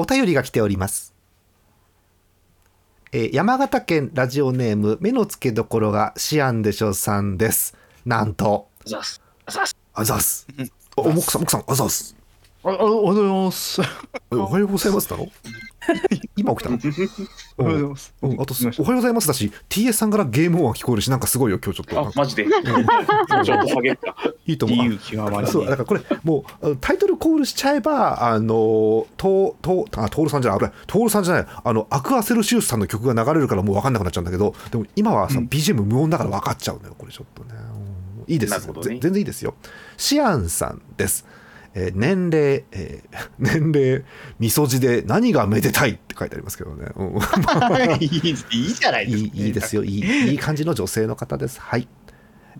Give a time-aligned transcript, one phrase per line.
[0.00, 1.12] お便りが来ております。
[3.10, 7.76] えー山形県ラジオネーム目の付けどころがシアンでしょさんです。
[8.06, 9.20] なんと、ざっす。
[9.50, 9.76] ざっす。
[9.94, 10.46] あざっす。
[10.96, 12.14] お、もくさん、もくさん、あざっす。
[12.62, 13.82] あ、あおはようございます。
[13.82, 13.84] え
[14.36, 15.26] おはようございますだろ？
[16.36, 16.78] 今起きたの？
[17.58, 18.14] おはようございます。
[18.22, 22.08] うん、あと、おはようございますだし、TS さんからゲーム音が聞こえるし、なんかすごいよ、今日ちょっと。
[22.08, 22.44] あ、マジで？
[22.44, 24.16] ちょっと下げるか。
[24.46, 24.78] いいと思う。
[24.78, 31.46] 理由極まりそうだからこれもうタイトルコールしちゃえばあのととあトールさんじゃないあれトールさんじゃない。
[31.64, 37.50] あのアクアセルシウスさんの曲が流れるからもう分かんなくなっちゃうんだけどでも今はさ、BGM 無音だから分かっちゃうのよこれちょっとね。
[38.26, 38.32] うん。
[38.32, 38.74] いいですね。
[38.82, 39.54] ぜ全然いいですよ。
[39.96, 41.24] シアンさんです、
[41.74, 44.04] えー年齢、えー 年齢
[44.38, 47.16] みそじで何がめでたいって書いてありますけどね、うん。
[48.00, 49.84] いいいいじゃないいいいいですよ。
[49.84, 51.60] いいいい感じの女性の方です。
[51.60, 51.88] はい、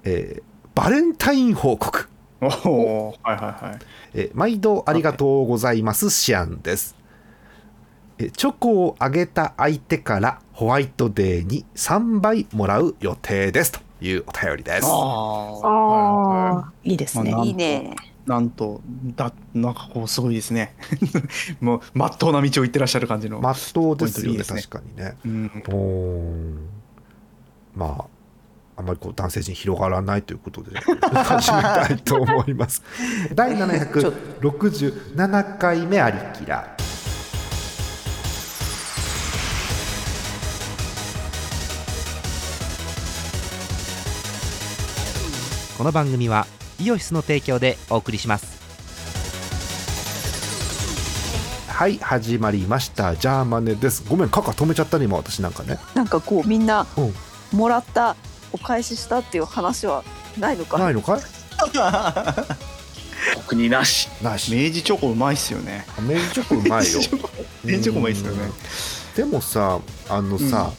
[0.04, 0.42] えー
[0.74, 2.08] バレンタイン報告。
[2.40, 3.28] おおー。
[3.28, 3.78] はいはいはい。
[4.14, 6.94] えー毎度ありがとうございますシアンです。
[8.18, 13.72] えーチョコをあげた相手からホワイトデーに3倍もらう予定です。
[13.72, 14.86] というお便りです。
[14.86, 17.32] あああ、いいですね。
[17.32, 17.40] ま。
[17.40, 17.96] あいいね。
[18.28, 18.82] なんと、
[19.16, 20.74] だ、なんかこう、すごいですね。
[21.60, 23.40] もう、まっとうな道を行ってらっしゃる感じの。
[23.40, 26.68] まっとうですよねね確かにねうん。
[27.74, 28.04] まあ
[28.76, 32.82] あまりこう男性陣広がらないということで始めたいと思います
[33.34, 36.76] 第767回目ありきら
[45.76, 46.46] この番組は
[46.80, 48.58] イオシスの提供でお送りします。
[51.68, 53.14] はい始まりました。
[53.16, 54.04] ジャーマネです。
[54.08, 55.78] ごめんカカ止めちゃったね今私なんかね。
[55.94, 57.14] なんかこうみんなうん。
[57.56, 58.16] もらった
[58.52, 60.04] お返ししたっていう話は
[60.38, 60.78] ないのか？
[60.78, 61.20] ないのかい？
[63.34, 64.08] 特になし。
[64.22, 64.54] ないし。
[64.54, 65.84] 明治チョコうまいっすよね。
[66.00, 67.00] 明治チョコうまいよ。
[67.64, 68.50] 明治チョコうまいっすよね。
[69.16, 70.70] でもさあのさ、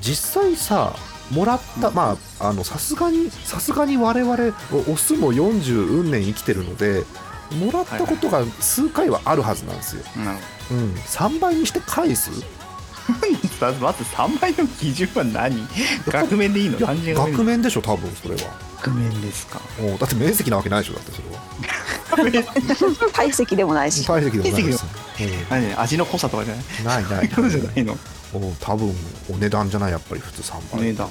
[0.00, 0.94] 実際さ
[1.30, 4.36] もらった、まああのさすがにさすがに我々
[4.88, 7.04] おオスも40運年生きてるので
[7.52, 10.38] もらったことが数回はあるはずなんですよ、なる
[10.70, 12.30] うん、3倍にして返す？
[13.80, 15.68] まず3倍の基準は何？
[16.06, 16.78] 額面でいいの？
[16.78, 18.40] 額面でしょ多分それは。
[18.78, 19.60] 額面ですか？
[19.80, 21.44] おだって面積なわけないでしょだってそれは。
[23.12, 24.06] 体積でもないし。
[24.06, 24.84] 体積でもないです、
[25.50, 25.62] 何？
[25.68, 26.64] ね味の濃さとかじゃない？
[26.78, 27.28] うん、ないない。
[27.28, 27.98] そういないの？
[28.34, 28.94] お多分
[29.30, 31.08] お値段じゃないやっぱり普通3倍値段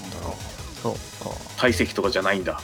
[0.81, 1.31] そうか。
[1.57, 2.59] 体積とかじゃないんだ。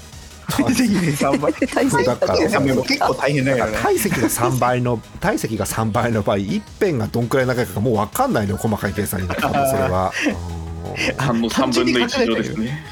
[0.50, 1.53] 体積で3倍。
[1.53, 3.72] 体積だからいやでも結構大変だだよね。
[3.72, 10.12] から体積が3倍の体積が3倍の場合一辺がどんくらい長いかがもう分かんないのよ細かい計算になったらそれは。
[11.18, 12.84] 3の3分の1乗ですね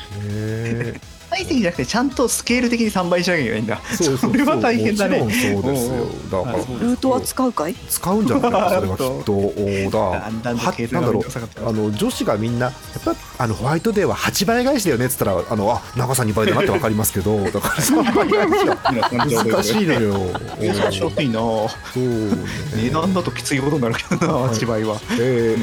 [1.37, 3.81] 体積じゃなくてちゃんとスケール的に3倍しなきゃいけないんだ。
[3.91, 4.31] えそうそう。
[4.31, 5.19] それは大変だね。
[5.19, 6.05] もちろんそうですよ。
[6.45, 6.57] だから。
[6.57, 7.75] ルートは使うかい？
[7.89, 8.51] 使うんじゃない？
[8.51, 9.33] か なそれはきっと。
[9.33, 10.53] おだなんだ
[11.11, 11.67] ろう。
[11.67, 20.13] あの女子がみんなやっぱあのホワイトデーは8倍返しだよねっつったらあのあ長さ2倍だなって分かりますけどだから3倍返しは難しいのよ。
[20.59, 21.39] 難しいな。
[21.39, 22.35] そうね。
[22.75, 24.97] 値段だときついことになるけどな8倍は。
[25.19, 25.55] え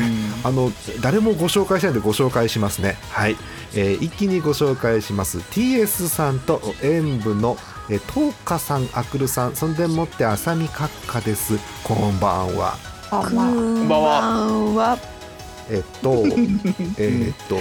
[0.44, 0.70] あの
[1.00, 2.96] 誰もご紹介しないのでご紹介しますね。
[3.10, 3.36] はい、
[3.74, 7.56] えー一気にご紹介します TS さんと演舞の
[7.88, 11.54] えートーカさんあくるさんそんでもってあさみ閣下です。
[11.82, 12.76] こんばんは。
[13.10, 14.98] こんばんは。
[15.70, 16.22] えっと
[16.98, 17.56] えっと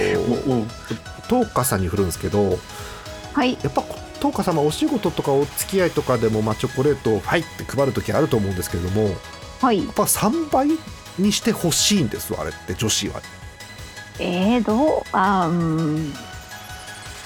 [1.29, 2.59] トーカさんに振るんですけど
[3.31, 3.57] はい。
[3.63, 3.81] やっぱ
[4.19, 9.09] トーカ様お仕事とかお付き合いとかでも、まあ、チョコレートをはいって配る時あると思うんですけれどもや
[9.61, 9.79] はい。
[9.79, 10.67] っぱ3倍
[11.17, 13.21] にしてほしいんですあれって女子は。
[14.19, 16.13] えー、どうあうん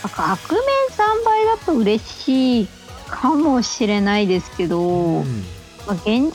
[0.03, 2.67] 額面3倍だと嬉しい
[3.09, 5.43] かもしれないですけど、うん
[5.87, 6.33] まあ、現実問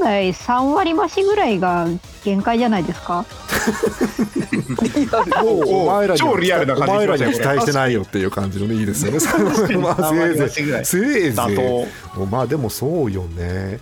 [0.00, 1.86] 題3割増しぐらいが
[2.24, 3.24] 限界じゃないですか？
[5.44, 9.18] お前らに超リアルな感じお前らに期待してないよっていう感じのねいいですよね。
[9.78, 13.80] まあせいぜいぐらいせいぜ妥いまあでもそうよね。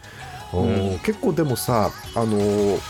[0.52, 2.80] おうん結構でもさあのー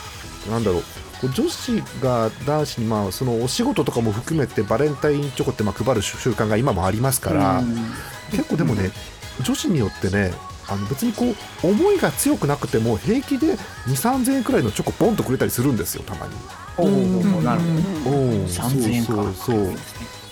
[0.51, 0.83] なんだろう。
[1.29, 7.63] 女子が男子にまあそのお仕事とかも含めてバレンタインチョコってまあ配る習慣が今もありますから、
[8.31, 8.91] 結構でもね
[9.43, 10.33] 女子によってね
[10.69, 13.57] あの別にこう思いが強くなくても平気で2
[13.89, 16.33] 3 0 0円くらいのチョコポンとくれたりするんですよたまに。
[16.79, 17.61] おおおなる
[18.05, 18.17] ほど。
[18.17, 19.13] うん3000円か。
[19.15, 19.75] そうそうそう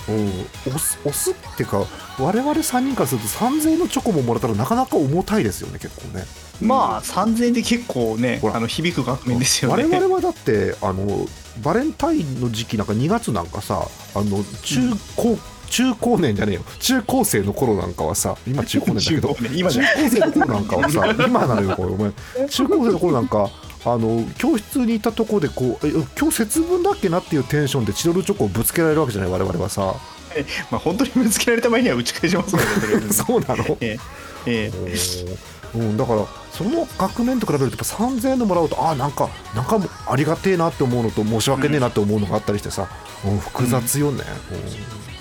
[0.09, 0.29] うん、
[0.67, 1.85] 押すっていうか
[2.19, 6.25] 我々3人からすると3000円のチョコももらったらなかなか重たいですよね結構ね。
[6.61, 9.85] まあ3000円で結構ねあの響く額面ですよね。
[9.85, 11.27] 我々はだってあの
[11.63, 14.81] バレンタインの時期なんか2月なんかさあの中
[15.17, 15.39] 高、
[15.69, 16.63] 中高年じゃねえよ。
[16.81, 21.91] 中高生の頃なんかはさ今中高年だけど 中高生の頃なんかはさ今なのよこれ。
[21.91, 23.51] お前中高生の頃なんか
[23.85, 29.31] あの教室にいたところでこうえ今日節分だっけなっていうテンションでチロルチョコをぶつけられるわけじゃない？
[29.31, 29.95] 我々はさ。
[30.71, 32.65] まあ本当にぶつけられた場合には打ち返しますもん
[33.07, 33.77] ねそうなの？
[33.81, 33.99] え
[34.47, 35.39] ええ
[35.75, 42.89] うん、だからその額面と比べるとやっぱ3000円のもらうとあなんかなんかありがてえなって思うのと申し訳ねえなって思うのがあったりしてさ、
[43.25, 44.25] うん複雑よね、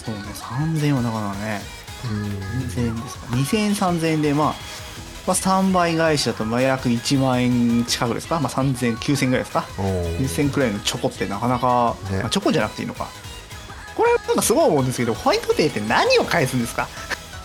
[0.06, 1.62] そうね3000円はなかなかね
[2.10, 2.68] うん。
[2.68, 4.56] 2000円ですか？2000円3000円でまあ
[5.28, 9.86] まあ、3倍返しだとまあ約1万円近くですか、まあ、3000、9000円ぐらいですか、うん
[10.26, 12.20] 2000くらいのチョコってなかなか、ね。
[12.22, 13.08] まあ、チョコじゃなくていいのか。
[13.96, 16.88] これなんかすごい思うんですけど、ホワイトデーって何を返すんですか？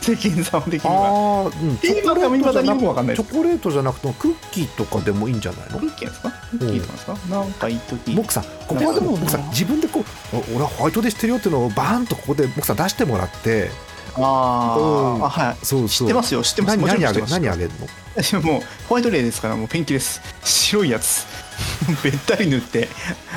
[0.03, 0.97] 世間様的には。
[0.97, 0.99] あ
[1.43, 5.79] あ、うん、チョコチョコレートじゃなくてもクッキーとかでもいいんじゃないの？
[5.79, 6.31] クッキーですか？
[6.51, 8.11] クッキーとかですか、なんか一時。
[8.15, 10.01] モクさんここはでもなるほどモクさん自分でこ
[10.33, 13.71] うお俺はホワイトで知ってるよっていうのをバーンとここでモクさん出してもらって
[14.17, 15.57] ああはい。
[15.65, 15.89] そうそう。
[15.89, 16.43] 知ってますよ。
[16.43, 16.77] 知ってます。
[16.77, 17.87] 何何あげ何あげるの？
[18.15, 20.21] 私もうホワイトデーですからもうペンキです。
[20.45, 21.27] 白いやつ。
[22.03, 22.89] べったり塗って。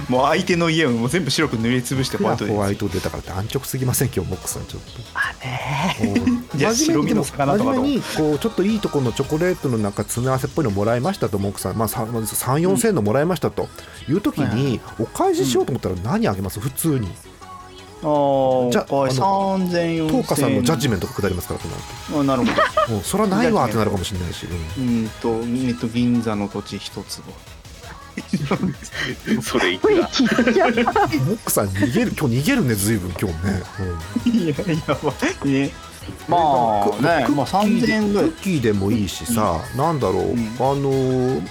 [0.10, 4.10] もう相手の家をもう全部白く塗りつぶしてホワイトデーホワイトでだから安直すぎません？
[4.14, 4.90] 今日モクさんちょっと。
[5.14, 13.70] あねうんじゃあ白身の魚とかと真面目にこうちょっといいところのチョコレートのなんか詰め合わせっぽいのもらいましたとモクさん、まあ、3 4千円のもらいましたと
[14.10, 16.60] いう時はいにお返ししようと思ったら何あげます？
[16.60, 17.10] 普通に
[18.02, 19.08] あーじゃああの
[19.70, 21.76] 3000 4000トーカさんのジャッジメントが下りますからこの
[22.18, 22.22] 後。
[22.22, 22.94] あなるほど。
[22.94, 24.46] もうそれはないわってなるかもしれないし、
[24.78, 24.88] うん。
[24.88, 25.30] うんと、
[25.68, 27.24] えっと、銀座の土地一坪。
[29.42, 29.98] それいくら？
[29.98, 33.62] モックさん逃げる今日逃げるねずいぶん今日ね、
[34.26, 34.56] いや、
[34.88, 35.14] やば
[35.44, 35.50] い。
[35.50, 35.72] ね。
[36.30, 38.30] まあクね、クまあ3000円ぐらい。
[38.30, 38.42] クッ。
[38.42, 40.38] キーでもいいしさ、なんだろう、うん。
[40.38, 41.48] あのーうん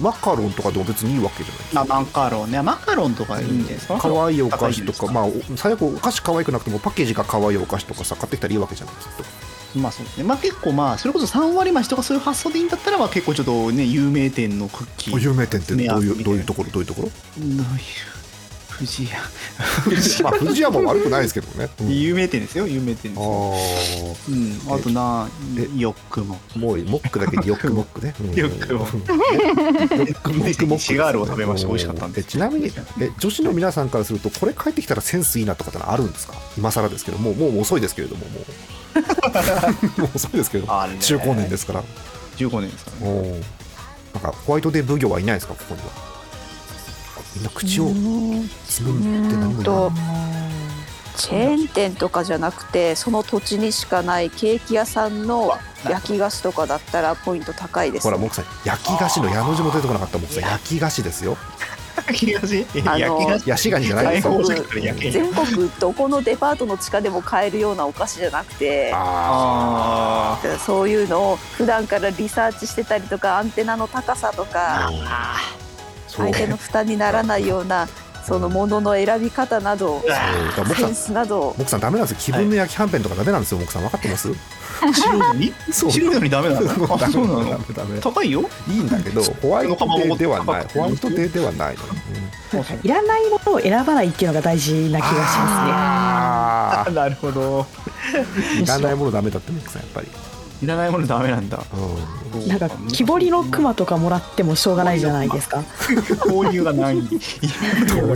[0.00, 2.62] マカロンとかでも別にいいわけじゃないまあ、マカロンね。
[2.62, 3.98] マカロンとかいいんですか？
[3.98, 9.14] 可愛いお菓子とか高いまあお最悪お菓子可愛くなくてもパッケージが可愛いお菓子とかさ買ってきたらいいわけじゃないですか
[9.76, 10.24] まあそうですね。
[10.24, 15.18] まあ結構まあ、それこそ3割増しとかそういう発想でいいんだったら、まあ結構ちょっとね、有名店のクッキー。
[15.20, 17.08] 有名店ってどういうどういうところどういうところ？
[17.08, 17.12] ど
[17.44, 17.62] ういう、
[18.82, 19.18] 富士屋。
[20.24, 21.90] まあ富士屋も悪くないですけどね、うん。
[22.00, 23.24] 有名店ですよ、有名店ですよ。
[23.24, 24.74] あうん。
[24.74, 26.40] あとなえ、ヨックも。
[26.54, 28.34] あもうモックだけにヨックモックね、うん。
[28.34, 31.68] ヨックモックヨックモックモックシガールを食べました。
[31.68, 32.70] 美味しかったんでえちなみに
[33.00, 36.34] え女子の皆さんからするとこれ帰ってきたらセンスいいなとかってのあるんですか？
[36.58, 37.18] 今更ですけど。
[37.18, 38.42] もうもう遅いですけれどももう。
[40.02, 40.66] もう遅いですけど。
[41.00, 41.84] 中高年ですから。
[42.36, 43.40] 中高年ですからね。
[44.14, 45.54] なんかホワイトデー奉行はいないですか？
[45.54, 46.11] ここには
[47.34, 47.90] みんな口を
[48.66, 49.92] つむって何も
[51.16, 55.52] チェーン店とかじゃなくてその土地にしかないケーキ屋さんの
[55.84, 61.36] 焼き菓子とかだったらポイント高いです、ねほら、モクさん、焼き菓子の矢の字も出てこなかった、モクさん、焼き菓子ですよ。
[62.06, 63.70] 焼き菓子？
[63.94, 64.02] な
[64.98, 75.61] 全国どこのデパートの地下でも買えるようなお菓子じゃなくてああそういうのを普段からリサーチしてたりとかアンテナの高さとかあ。
[76.16, 77.88] 相手の負担にならないような
[78.24, 80.08] そのものの選び方などそう。
[80.08, 81.54] だからモクさんセン、スなど。
[81.58, 82.32] モクさんダメなんですよ。
[82.34, 84.28] 気分の焼きはんぺんとかダメなんですよ、モクさん分かってます？
[84.84, 85.90] あ白いのにそう。
[85.90, 86.94] 白にダメなの？
[86.94, 88.00] あダメそうなダメのダメ。
[88.00, 88.48] 高いよ。
[88.68, 90.66] いいんだけど、ホワイトデーではない。
[90.66, 91.82] ホワイトデーではないの。
[92.82, 97.66] いらないものを選ばないっていうのが大事な気がしますあ なるほど。
[98.12, 100.06] ーいらないものダメだってモクさんやっぱり。
[100.62, 101.62] いらないものダメなんだ
[102.34, 102.46] うね。
[102.46, 105.64] なんか木彫りの熊とかもらってもしょうがないじゃないですか。
[106.26, 107.08] 交流がないん。
[107.08, 107.18] どう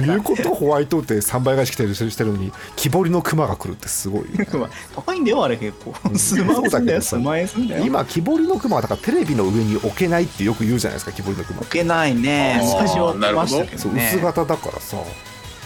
[0.00, 0.54] いうこと？
[0.54, 4.47] ホワイトデー三倍返し来てるしてるのに木彫りの熊が来るってすごいよね。
[4.94, 14.97] 高いんだよあれ結構数万円すんだよ数万円すんだよ今木彫りの熊はだからテレビの上に置けないってよく言うじゃないですか木彫りの熊置けないねあー最初は置きましたけそうどね薄型だからさ、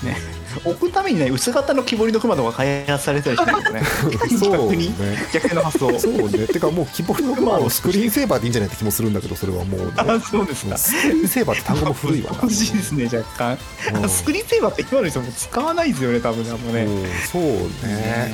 [0.03, 0.17] ね。
[0.65, 3.83] 置くためにね薄型の木彫りの熊とか開発されたりしてるんですね。
[4.39, 4.89] そうね。
[5.33, 5.99] 逆の発想。
[5.99, 6.47] そうね。
[6.47, 10.77] てかもう木彫りの熊をスクリーンセーバーでいいんじゃないって気もするんだけどそれはもう、 ね、あそうですか。
[10.77, 12.33] スクリーンセーバーって単語も古いわ。
[12.33, 13.59] な欲しいですね若干。
[14.03, 14.09] うん。
[14.09, 16.51] スクリーンセーバーって今の人も使わないですよね多分ね。
[16.51, 17.51] あんまねうんそうね。
[17.85, 18.33] ね。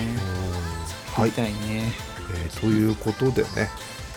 [1.19, 1.93] うんはいね。
[2.35, 3.71] えーということでね、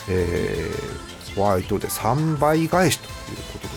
[0.07, 3.67] えーホワイトで3倍返しということ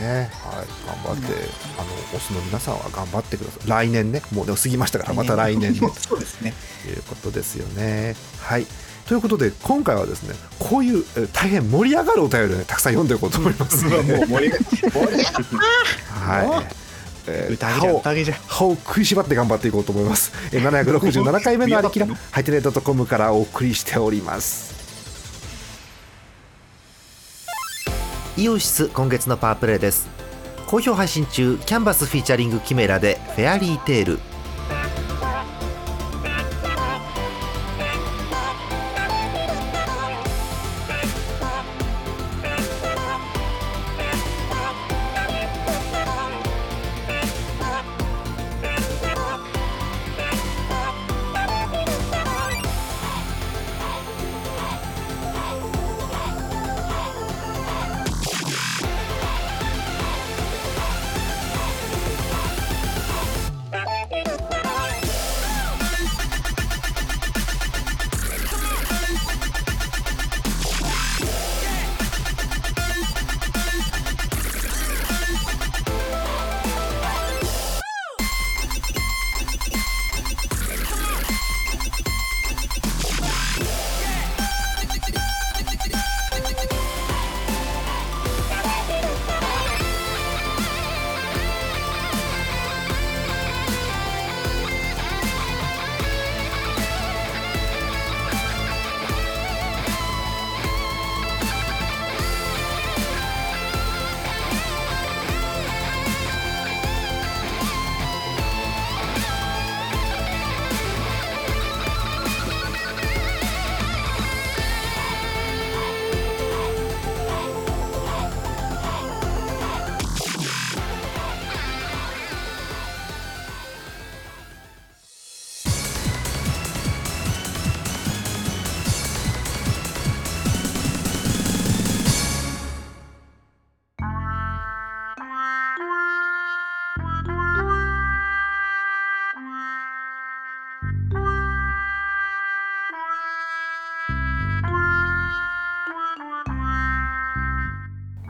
[0.00, 0.66] ね、はい、
[1.04, 1.34] 頑張って、
[1.78, 3.68] あのオスの皆さんは頑張ってください。
[3.68, 4.22] 来年ね。
[4.32, 5.72] もうでも過ぎましたからまた来年。
[5.72, 5.80] ね。
[5.98, 6.54] そうですね。
[6.84, 8.16] ということですよね。
[8.40, 8.66] はい。
[9.06, 13.84] ということで今回はですねこういうえー大変盛り上がるお便りをねたくさん読んでいこうと思います。
[13.84, 15.00] ので、もう盛り上が
[16.12, 16.66] はい。
[17.26, 18.02] えー歯を
[18.46, 20.32] 歯を食いしばって頑張っていこうと思います。
[20.52, 24.67] えー767回目のありきら ハイテネットコムからお送りしております。
[28.38, 30.08] イオシス今月のパワープレイです。
[30.68, 34.20] 好評配信中キャンバスフィーチャリングキメラでフェアリーテール。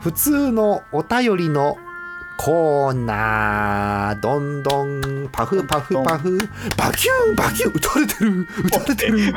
[0.09, 1.77] 普通のお便りの
[2.35, 4.19] コーナー。
[4.19, 6.35] どんどんパフパフパフ。
[6.75, 8.41] バキューンバキュー撃たれてる。
[8.41, 9.33] 撃たれてる。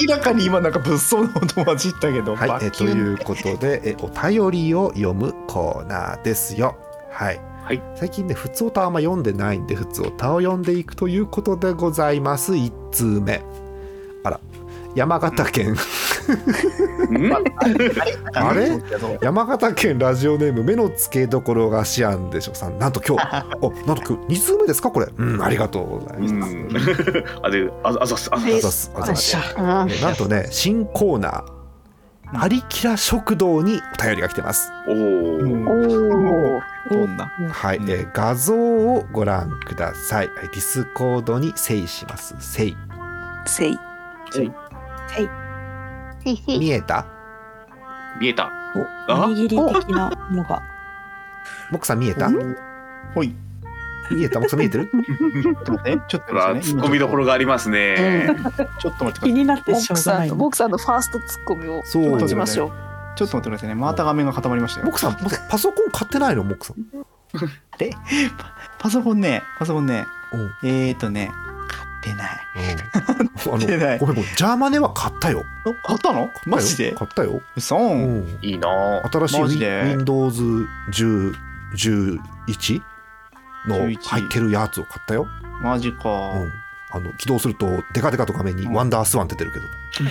[0.00, 6.78] 明らかに今なんか物騒な音混じったけど、はい、えということでえお便りを読むコーナーですよ。
[7.12, 7.82] はい、はい。
[7.96, 12.54] 最近ね普通歌あんま読んでないんで普通歌を読んでいくということでございます。
[12.54, 13.42] 1通目。
[14.24, 14.40] あら。
[14.94, 15.72] 山形県。
[15.72, 15.76] ん
[18.34, 18.80] あれ？
[19.22, 22.54] 山形県ラジオネーム目の付けどころがシアンでしょ？
[22.54, 22.78] さん。
[22.78, 23.46] なんと今日。
[23.60, 24.90] おなんと今日2通目ですか？
[24.90, 25.08] これ。
[25.16, 26.68] うんありがとうございます、うん。
[27.42, 28.28] あでああざっす。
[28.32, 28.60] あざす。
[28.72, 28.92] す。
[28.94, 29.36] あざっす。
[29.56, 31.42] なんとね新コーナー
[32.42, 34.70] 「アリキラ食堂」にお便りが来てます。
[34.88, 35.00] おおど
[37.06, 37.30] んな？
[37.50, 37.90] はい、うん。
[37.90, 40.28] えー画像をご覧ください。
[40.28, 42.76] はいディスコードに「せい」します「せい
[43.46, 43.78] せい
[44.30, 44.52] せい
[45.08, 45.28] せ」い
[46.24, 47.06] 見えた？
[48.20, 48.50] 見えた。
[49.08, 49.26] おあ？
[49.26, 50.62] おにぎり的なのが。
[51.70, 52.30] モクさん見えた？
[53.14, 53.34] ほい。
[54.10, 54.40] 見えた？
[54.40, 54.90] モクさん見えてる？
[55.42, 56.82] ちょっと待ってちょっとほら待ってね。
[56.82, 58.26] 突っ込みどころがありますね。
[58.80, 59.30] ちょっと待ってください。
[59.30, 60.30] 気になってしょうがない。
[60.30, 61.82] モクさんのファーストツッコミを。
[61.84, 62.10] そう。
[62.10, 62.70] 待ちましょう。
[63.16, 63.74] ちょっと待ってくださいね。
[63.74, 64.86] また画面が固まりましたよ。
[64.86, 66.44] モクさんモクさんパソコン買ってないの？
[66.44, 66.76] モクさん
[67.78, 67.92] で
[68.78, 70.06] パソコンねパソコンね。
[70.62, 70.68] うん。
[70.68, 71.30] えーとね
[72.02, 72.40] 買ってない。
[72.56, 73.00] うん。
[73.00, 73.98] あ買ってない。
[73.98, 74.34] のごめんごめん。
[74.36, 75.44] ジャーマネは買ったよ。
[75.64, 76.92] お買ったのマジで？
[76.92, 77.42] 買ったよ。
[77.56, 77.76] 嘘。
[77.76, 78.38] うん。
[78.42, 78.68] いいな。
[79.10, 80.42] 新しいマジで？Windows
[80.92, 82.82] 10 11
[83.68, 85.26] の11入ってるやつを買ったよ、
[85.62, 86.08] マジか。
[86.32, 86.52] うん、
[86.90, 88.72] あの起動するとデカデカと画面にうん。
[88.72, 89.66] ワンダースワン出てるけど、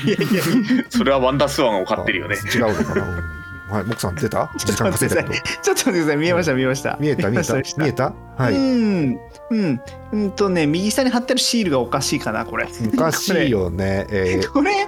[0.05, 0.43] いやいや。
[0.89, 2.37] それはワンダースワンを買ってるよね。
[2.41, 3.38] あ違うのかな、うん
[3.69, 4.49] はいモクさん出た？
[4.57, 5.35] 時間稼いだけど。
[5.35, 6.17] ちょっと待ってください。
[6.17, 6.53] 見えました。
[6.53, 6.97] 見えました。
[6.99, 7.53] 見えた見えた。
[7.55, 8.13] 見えた？
[8.37, 8.55] はい。
[8.55, 9.19] うん。
[9.51, 9.81] うん。
[10.11, 12.67] うんとね右下に貼ってあるシールがおかしいかなこれ。
[12.93, 14.07] おかしいよね。
[14.11, 14.51] えー。
[14.51, 14.87] これん？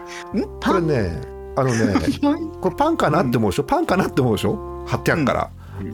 [0.59, 1.21] これね
[1.55, 1.93] あのね
[2.61, 3.63] これパンかなって思うでしょ？
[3.63, 4.83] パンかなって思うでしょ？
[4.87, 5.49] 貼ってあるから、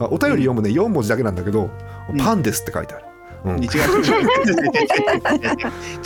[0.06, 0.70] お便り読むね。
[0.70, 1.68] 4文字だけなんだけど
[2.10, 2.16] うん。
[2.16, 3.04] パンですって書いてある、
[3.44, 3.58] う、違う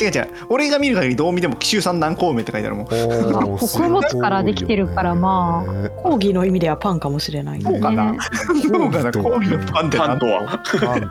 [0.01, 0.29] 違う違う。
[0.49, 2.87] 俺が見る限りどう見ても紀州さん何孔明って書いてあるもん。
[2.87, 5.91] 穀物からできてるからまあ。
[6.03, 8.15] 講義の意味ではパンかもしれない、そうかな
[8.63, 10.63] そうかな講義のパンってパンとは。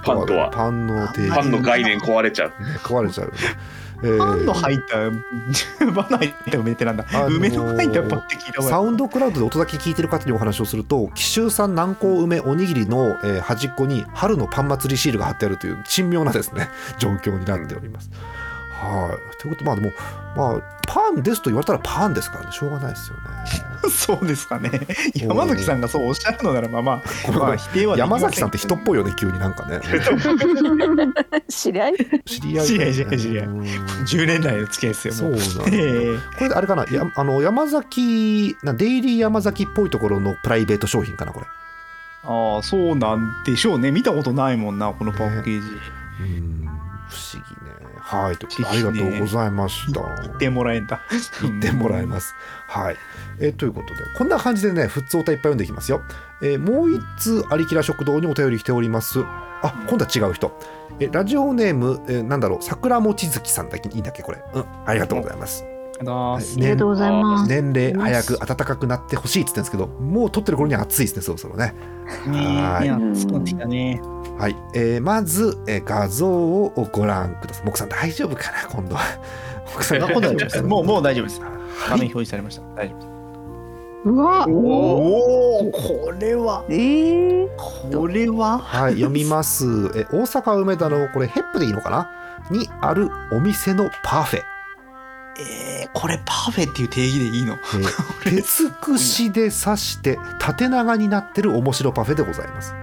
[0.04, 0.50] パンとは。
[0.52, 0.88] パン
[1.52, 2.54] の概念壊れちゃう。
[2.84, 3.34] 壊れちゃう
[4.02, 5.10] パンの入った
[5.92, 18.10] バナ入った梅ってなんだ、あのー梅の入ったパンって聞いたサわウンドクラウドで音だけ聞いてる方にお話をすると紀州産南高梅おにぎりの、えー端っこに春のパン祭りシールが貼ってあるという珍妙なですね 状況になっております。
[18.72, 19.38] はい。
[19.42, 19.92] ということまあでも
[20.36, 22.52] まあパンですと言われたらパンですからね。
[22.52, 23.22] しょうがないですよね。
[23.90, 24.70] そうですかね。
[25.16, 29.80] 山崎さんがそうおっしゃるのならまあまあ、まあ、否定はできませ山崎さんって人っぽいよね急になんかね。
[31.48, 31.94] 知り合い？
[32.26, 33.46] 知り合い知り合い知り合い知り合い。
[33.48, 33.62] うん。
[33.62, 35.32] 10年来の付き合いですよそう。
[35.32, 41.46] もうなんだええこれであれかなやあの山崎なデイリー山崎っぽいところのプライベート商品かなこれ。
[42.24, 43.92] ああそうなんでしょうね。
[43.92, 45.68] 見たことないもんなこのパッケージ、
[46.20, 46.70] うん。
[47.10, 47.61] 不思議ね。
[48.12, 50.02] はい、と不ありがとうございました。
[50.22, 51.02] 言ってもらえんだ
[51.42, 52.36] 言ってもらえます。
[52.68, 52.98] はい。
[53.40, 56.02] えーということで、こんな感じでね、普通おたいっぱい読んでいきますよ。
[56.42, 59.24] えーもう一通、ありきら食堂にお便り来ております。
[59.62, 60.60] あ、今度は違う人。
[61.00, 64.44] えラジオネーム、えーなんだろう、桜餅月さんだけいいんだっけ、これ。
[64.54, 65.71] うん、ありがとうございます。
[66.06, 67.50] あはいありがとうございます。
[67.50, 71.74] 年齢早く暖かくなってほしいって言ってるんですけど、もう撮ってる頃には暑いですね、そろそろね。
[72.28, 72.82] はい。
[72.82, 74.02] ねいやそうなってきたね。
[74.38, 77.72] はい、えーまず、えー画像をご覧ください。
[77.72, 78.96] 木さん大丈夫かな、今度。
[78.96, 79.02] は。
[79.78, 80.62] 木さんあ今度は大丈夫です。
[80.64, 81.40] もうもう大丈夫です。
[81.40, 82.00] 画はい。
[82.00, 82.62] 面表示されました。
[82.76, 83.08] 大丈夫です。
[84.04, 86.66] うわおおこれは。
[86.70, 87.48] えー、
[87.92, 88.58] これは？
[88.58, 89.66] はい、読みます。
[89.96, 92.10] え大阪梅田のこれヘップでいいのかな？
[92.50, 94.42] にあるお店のパフェ。
[95.40, 97.54] えー、これパフェっていう定義でいいの？
[97.54, 102.74] えー 鉄串で刺して縦長になってる面白パフェでございます。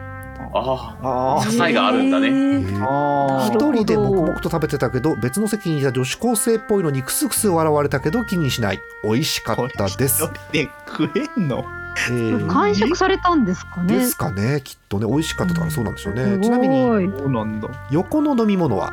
[0.54, 2.28] あああ支えがあるんだね。
[2.28, 3.46] ええー。
[3.48, 8.80] 一人で黙々と食べてたけど別の席にいた女子高生っぽいのにクスクス笑われたけど気にしない。
[9.04, 11.64] 美味しかったです、で食えんの？
[12.08, 12.46] えー。
[12.46, 13.98] 完食されたんですかね。
[13.98, 15.06] ですかねきっとね。
[15.06, 17.10] 美味しかったからそうなんでしょうね、すちなみにごい。
[17.18, 18.92] そうなんだ、横の飲み物は？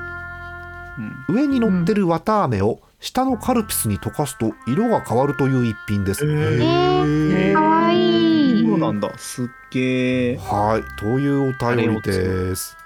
[1.30, 6.26] うん、上に乗ってる綿飴を下のカルピスに溶かすと色が変わるという一品です。
[6.26, 7.54] へー。
[7.54, 8.68] かわいい。
[8.68, 9.18] そうなんだ。
[9.18, 12.78] すっげえはい、というお便りです。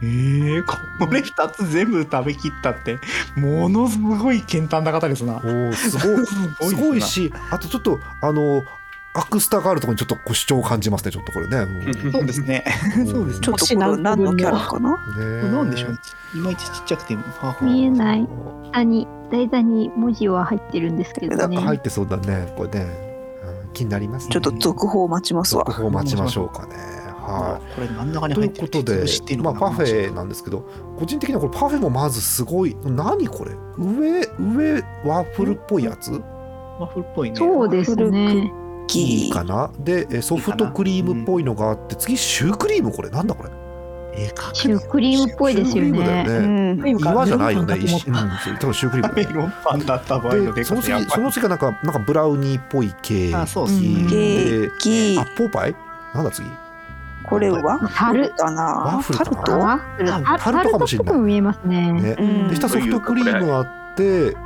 [0.00, 0.76] えー、こ
[1.12, 2.98] れ2つ全部食べきったって
[3.36, 5.36] ものすごい簡単な方ですな。
[5.36, 6.26] おーすごい。
[6.70, 8.62] すごいし、あとちょっとあの
[9.14, 11.10] アクスタがあるところにちょっとこう主張を感じますね。
[11.10, 11.58] ちょっとこれね。
[11.58, 12.12] うん。
[12.12, 12.64] そうですね。
[13.06, 13.44] そうですね。
[13.44, 15.88] ちょっとこれ何のキャラかなねなんでしょ？
[15.88, 15.98] う
[16.38, 17.16] いまいちちっちゃくて
[17.60, 18.26] 見えない。
[18.72, 21.58] 下に台座に文字は入ってるんですけどね。
[21.58, 22.52] 入ってそうだね。
[22.56, 22.86] これね。
[23.66, 23.72] うん。
[23.74, 24.32] 気になりますね。
[24.32, 25.64] ちょっと続報待ちますわ。
[25.66, 26.76] 続報待ちましょうかね。
[27.22, 28.80] はこれ真ん中いといに入ってる？
[28.80, 30.60] うことで知ってるまあパフェなんですけど
[30.98, 32.74] 個人的にはこれパフェもまずすごい。
[32.82, 33.52] 何これ？
[33.76, 36.12] 上上ワッフルっぽいやつ？
[36.12, 37.36] ワッフルっぽいね。
[37.36, 38.50] そうですね。
[38.88, 39.70] ギーかな？
[39.78, 43.50] でえソフトクリームっぽいのがあって次シュークリームこれなんだこれ？
[44.14, 46.74] えー、かシュークリームっぽいですよシュークリームだよね。
[46.74, 47.00] ねうん。
[47.00, 55.76] 岩じゃないよねうん多分シュークリームだよメロンパンだった場合のででその次その次がなんかなんかブラウニーっぽいケーキあそうっすケーキあポーパイ？
[56.14, 56.46] なんだ次？
[57.24, 58.62] これはタルかな？
[58.62, 59.24] ワッフルか？
[59.24, 59.58] なタルト？
[59.58, 61.92] ワッフルタルトかもしれないタルトっぽく見えますね。
[61.92, 62.16] ね。
[62.18, 62.48] うん。
[62.48, 64.36] で下ソフトクリームがあって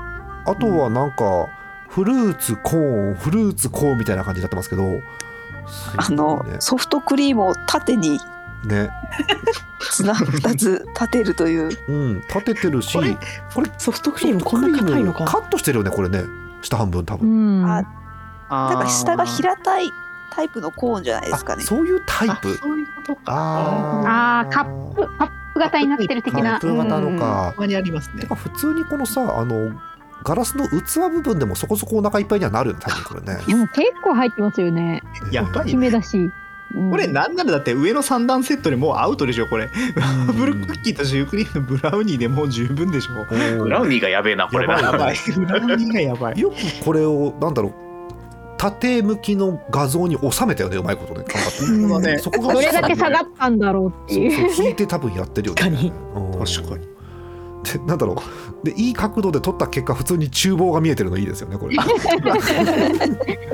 [0.45, 1.49] あとはなんか
[1.89, 5.01] フルーツコーンフルーツコーンみたいな感じになってますけど。
[5.97, 6.57] あのね。
[6.61, 8.19] ソフトクリームを縦に
[8.65, 8.91] ね。
[9.91, 11.71] つな2つ立てるという。
[11.89, 12.93] うん立ててるし。
[12.93, 13.17] これ
[13.55, 15.25] これソフトクリームこんな硬いのか。
[15.25, 16.23] カットしてるよねこれね。
[16.63, 17.67] 下半分多う分ん。
[17.67, 17.85] あ
[18.49, 19.91] あだから下が平たい
[20.33, 21.63] タイプのコーンじゃないですかね。
[21.65, 22.55] あそういうタイプ。
[22.57, 23.23] そういうことか。
[23.33, 26.61] ああーカップカップ型になってる的カなッ。
[26.61, 28.23] プ型のたかまにありますね。
[28.23, 29.73] てか普通にこのさあの
[30.27, 33.41] ガラスの器部分でもそこそこお腹いっぱいにはなるよね多分これね。
[33.47, 35.01] でも結構入ってますよね。
[35.31, 36.19] やっぱりきめだし。
[36.75, 36.91] うん。
[36.91, 39.71] これなんならだって上の3段セットでもうアウトでしょこれ。
[40.29, 40.35] うん。
[40.37, 43.13] ブルクッキーとシュークリームブラウニーでもう十分でしょ。
[43.63, 44.81] ブラウニーがやべえな、これな。
[44.81, 45.17] やばやばい。
[45.37, 46.41] ブラウニーがやばい。
[46.41, 47.73] よくこれをなんだろう
[48.59, 51.25] 縦向きの画像に収めたよねうまいことね。
[51.29, 51.41] 頑
[51.91, 54.25] 張ってうんそこがどれだけ下がったんだろうってそう。
[54.25, 54.51] いう。
[54.55, 55.93] そう引いて多分やってるよね。
[56.45, 56.96] 確かに
[57.75, 58.17] うん確かにでなんだろう。
[58.65, 61.77] でいい角度で撮った結果普通に厨房が見えてるのいいですよねこれ。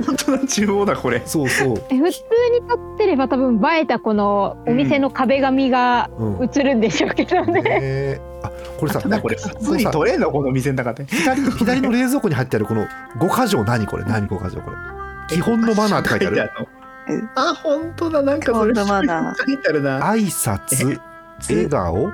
[0.05, 1.23] 本当だ中央だこれ。
[1.25, 2.21] そうそう、え普通
[2.53, 6.51] に撮ってれば多分映えたこのお店の壁紙がうん。
[6.55, 7.63] 映るんでしょうけどね。
[7.63, 11.05] ねあこれさこれ普通に取れんのこの店の中で。
[11.07, 12.87] 左左の冷蔵庫に入ってあるこの
[13.19, 14.05] 5箇条何これ？
[14.05, 14.77] 何5箇条これ？
[15.29, 16.51] 基本のマナーって書いてある？
[17.09, 18.23] うんあ本当だ。
[18.23, 19.47] なんかそれ基本のマナー。
[19.47, 20.01] 書いてあるな。
[20.01, 20.99] 挨拶
[21.49, 22.11] 笑顔？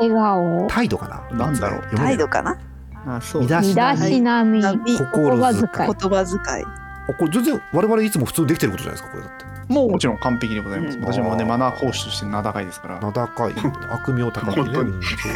[0.00, 1.36] 笑顔、態度かな？
[1.36, 1.96] なんだろう？
[1.96, 2.58] 態度かな？
[3.06, 3.42] あそう。
[3.42, 3.74] 身だし。
[4.20, 4.78] なみ、はい。
[4.84, 5.66] 言心葉遣い。
[5.68, 6.64] 言葉遣い。
[6.64, 11.04] あこれ全然我々いつも普通にできてることじゃないですかこれだってもうもちろん完璧でございます、うん。
[11.04, 13.00] 私もねマナー講師として名高いですから。
[13.00, 13.54] 名高い。
[13.90, 14.70] 悪名高いね。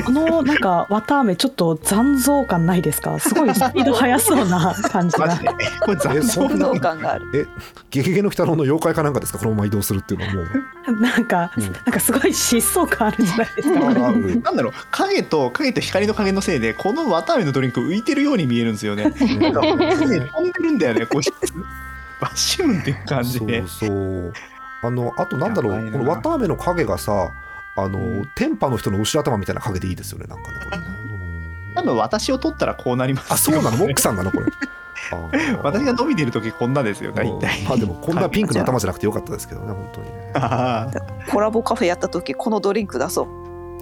[0.04, 3.18] このなんか綿あめちょっと残像感ないですか？
[3.20, 5.26] すごいスピード速そうな感じが。
[5.26, 5.48] マジで。
[5.84, 6.20] これ残
[6.58, 7.48] 像感がある。
[7.90, 9.38] ゲゲゲの鬼太郎の妖怪かなんかですか？
[9.38, 11.62] このまま移動するっていうのはもう、なんかうん。
[11.64, 13.88] なんかすごい疾走感あるじゃないですか。
[13.88, 14.72] ある なんだろう。
[14.90, 19.04] 影と影と光の影のせいでこの綿あめのドリンク浮いてるように見えるんですよね。
[19.04, 19.12] なん
[19.52, 21.32] かね飛んでるんだよねこいつ。
[22.24, 23.40] バッシュンっていう感じ。
[23.40, 23.60] で。
[23.60, 24.32] そうそう。
[24.82, 25.92] あのあとなんだろうな。
[25.92, 27.32] この綿あめの影がさ
[27.76, 28.28] あの、うん。
[28.37, 30.84] 天パの人の後ろ頭みたいな影でいいですよねなんかねこれね。
[31.74, 33.34] 多分私を取ったらこうなりますよ。
[33.34, 33.76] あそうなの？
[33.78, 34.30] モックさんなの？
[34.30, 34.46] これ。
[35.62, 37.62] 私が伸びてる時こんなですよ大体。
[37.64, 43.26] まあでもこんなピンクの頭じゃなくてよかったですけどね本当にコラボカフェやった時このドリンク出そう。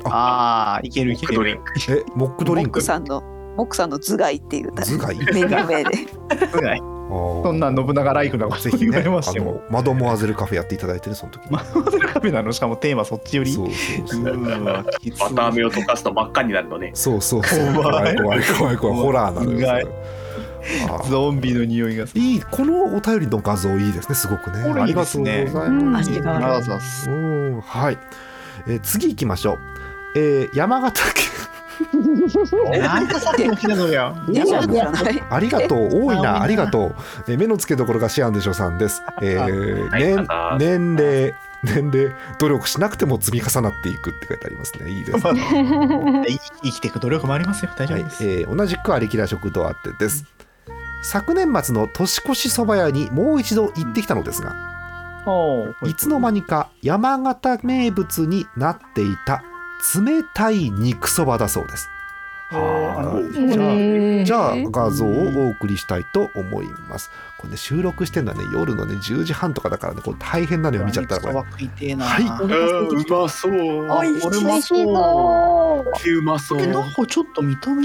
[0.04, 1.34] あーいけるいける。
[1.34, 1.62] ドリンク。
[1.90, 3.20] えモックドリンモッククさんの
[3.56, 5.08] モックさんの頭蓋っていう頭蓋？
[5.32, 5.96] メニュー名で
[6.50, 6.58] そ
[7.42, 9.52] そんな信長ライクなこと言わねあれましても。
[9.52, 11.44] のマドモアゼルカフェやっていただいてねその時。
[11.44, 13.52] にマドルカフェなのしかもテーマそっちより。
[13.52, 16.92] そうそうそうーわきつい綿あめを溶かすと真っ赤になるのね。
[16.94, 17.74] そうそうそう。
[17.74, 18.96] 怖怖いい怖い怖い怖い。
[18.96, 19.88] ホラーなのよ。
[21.10, 22.04] ゾンビの匂いが。
[22.14, 24.62] いいこのお便りの画像いいですねすごくね。
[24.64, 25.32] これいいですね。
[25.32, 27.10] ありがとうございます、ありがとうございます。
[27.10, 27.98] うんはい、
[28.68, 29.58] えー次行きましょう、
[30.16, 31.24] えー山形県
[32.80, 34.14] なんかさっきも来たのよ。
[35.30, 36.04] ありがとう。
[36.06, 36.42] 多いなな。
[36.42, 36.94] ありがとう、
[37.28, 44.90] えー目の付けどころがシアンでしょさんです、えーはい年あ年齢年齢努力しなくても積み重なっていくって書いてありますね。
[44.90, 45.20] いいですね。
[45.22, 45.30] ま
[46.22, 46.24] あ
[46.62, 47.70] 生きていく努力もありますよ。
[47.76, 48.24] 大丈はい夫です。
[48.24, 50.24] えー同じくありきら食堂あってです。
[51.02, 54.54] 昨年末の年越しそば屋にもう一度行ってきたのですが
[55.84, 59.42] いつの間にか山形名物になっていた
[60.04, 61.90] 冷たい肉そばだそうです。
[62.50, 67.10] はいじゃあへーじゃあ画像をお送りしたいと思います。
[67.42, 71.34] これね収録してるのはね夜のね10時半とかだからねこれ大変なのよ見ちゃったらこれ。
[71.34, 72.04] 肉そば食いてえな。
[72.04, 73.52] はいうん、うまそう。
[73.90, 74.84] あ、これも美味しそう。
[74.84, 76.18] そう。
[76.18, 76.60] うまそう。
[76.60, 77.84] えなんかちょっと見た目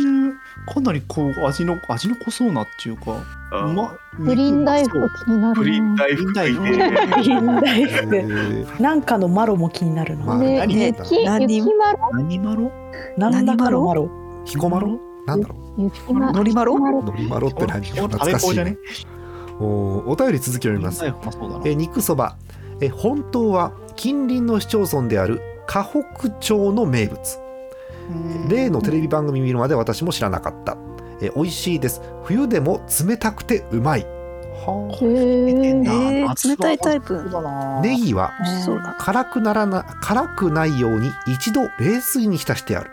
[0.71, 3.13] かなりこう味の味の濃そうなっていうか、
[3.51, 5.55] うまプリン大福気になるな。
[5.55, 12.71] プリン大福食いてプリン大え福ーなんかのマロも気になるなまあね、何雪何雪まろ何マロ？
[13.17, 14.09] なんだかのマロ？
[14.45, 17.85] 彦摩呂なんだろ雪まのりまろうのりまろって何？
[17.85, 18.77] 食懐かしいべこじゃね？
[19.59, 21.05] おお便り続きを読みます。
[21.05, 22.35] えー肉そば。
[22.81, 25.85] えー本当は近隣の市町村である河
[26.17, 27.19] 北町の名物。
[28.47, 30.77] 例のテレビ番組見るまで私も知らなかった、
[31.21, 32.01] えー美味しいです。
[32.23, 34.03] 冬でも冷たくてうまい。
[34.03, 36.21] はへー。
[36.21, 37.23] えー、冷たいタイプ。
[37.81, 38.31] ネギは。
[38.99, 42.91] 辛くならな辛くないように一度冷水に浸してある。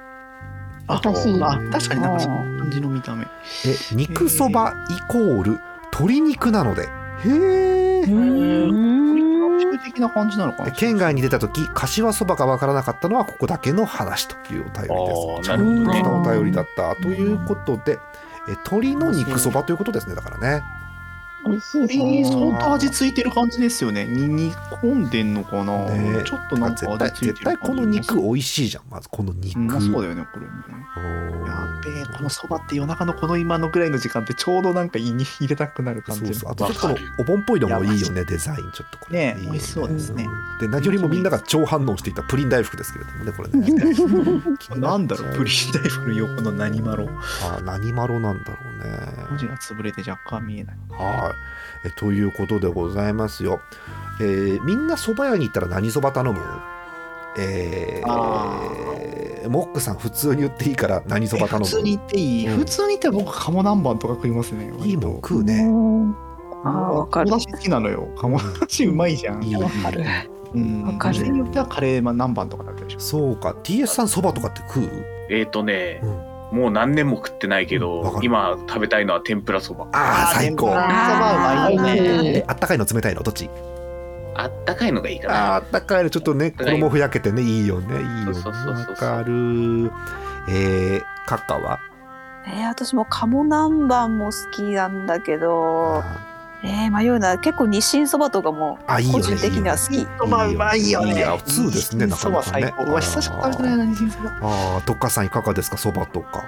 [0.87, 3.25] あ確かになんかその感じの見た目。
[3.25, 5.59] え肉そばイコール
[5.95, 6.83] 鶏肉なので。
[6.83, 6.89] へ
[7.27, 14.89] え中的な感じなのかな県外に出た時柏そばがわからなかったのはここだけの話というお便りです。
[14.89, 15.85] あーなるほどね。
[15.85, 17.99] ちゃんとしたお便りだったということで
[18.49, 20.63] え鶏の肉そばということですねだからね
[21.47, 24.05] 美味しい相当味付いてる感じですよね。
[24.05, 26.23] に煮込んでんのかな、ね。
[26.25, 30.53] ちょっとなんか絶対味付いてる絶対この肉美味しいじゃんまずこの肉、うん、まあそうだよね、これね。
[31.47, 36.53] やっべえ、このそばって夜中のこの今のぐらいの時間ってちょうどなんか胃に入れたくなる感じそうそう。
[36.53, 39.37] あとちょっとこのお盆っぽいのもいいよねデザインちょっとこれ。
[39.39, 39.51] いいよね。
[39.53, 40.25] 美味しそうですね。
[40.25, 40.29] ん
[40.61, 44.81] で何よりもみんなが超反応していたプリン大福ですけれどもねこれ ね。
[44.81, 47.09] なんだろう、プリン大福の横の何マロ？
[47.43, 49.25] あ何マロなんだろうね。
[49.31, 50.77] 文字が潰れて若干見えない。
[50.91, 51.34] はい
[51.85, 53.61] えということでございますよ、
[54.21, 56.41] えーみんな蕎麦屋に行ったら何蕎麦頼む？
[57.37, 61.65] えあー、モックさん普通に言っていいから何蕎麦頼む？
[61.67, 62.59] 普通に言っていい、うん。
[62.59, 64.73] 普通に言ったら僕、鴨南蛮とか食いますね。
[64.85, 65.65] いいもん食うね。
[65.65, 66.17] うん
[66.67, 67.31] あーわかる。
[67.31, 68.09] 鴨だし好きなのよ。
[68.17, 69.41] 鴨だしうまいじゃん。
[69.57, 70.05] わかる。
[70.55, 70.83] うん。
[70.87, 71.19] わかる。
[71.19, 73.01] 店によってはカレーま南蛮とかだったでしょ。
[73.01, 73.55] そうか。
[73.65, 75.05] TS さん蕎麦とかって食う？
[75.29, 76.07] えーとねう、
[76.55, 78.11] もう何年も食ってないけど、る。
[78.23, 79.87] 今食べたいのは天ぷらそば。
[79.93, 80.69] ああ最高。
[80.69, 82.37] 天ぷらそばうまいよね。
[82.39, 82.79] えあったかい。
[82.79, 83.23] の冷たいの？
[83.23, 83.51] どっち？
[84.37, 85.55] あったかいのがいいかな。
[85.57, 87.97] あったかいのちょっとね衣ふやけてねいいよね。
[87.97, 88.41] いいよね。
[88.41, 89.91] わかる。
[90.49, 91.81] えー、カッカは？
[92.47, 96.03] えー、私も鴨南蛮も好きなんだけど、
[96.67, 97.37] えー、迷うな。
[97.37, 99.21] 結構日清そばとかもあいいよね。
[99.21, 100.07] 個人的には好き。
[100.19, 101.15] そばうまいよね。
[101.15, 102.67] いや通ですねなかなかね。
[102.67, 102.91] そば最高。
[102.91, 104.31] うわ、久しく食べてないな、日清そば。
[104.31, 106.45] ああとっかさんいかがですか蕎麦とか。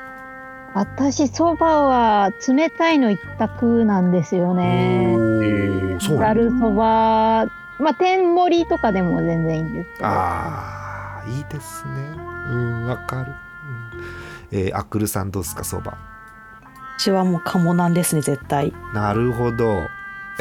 [0.75, 5.17] 私そばは冷たいの一択なんですよね。
[6.19, 7.47] ざるそば。
[7.79, 10.07] まあ天盛りとかでも全然いいんですけど。
[10.07, 11.93] ああいいですね。
[12.49, 13.33] うんわかる、
[14.53, 15.91] うん、えー、アクルさんどうですか蕎麦
[16.99, 18.73] 私はもう鴨なんですね絶対。
[18.95, 19.83] なるほど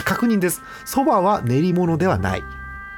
[0.04, 0.62] 確認です。
[0.86, 2.44] 蕎麦は練り物ではない。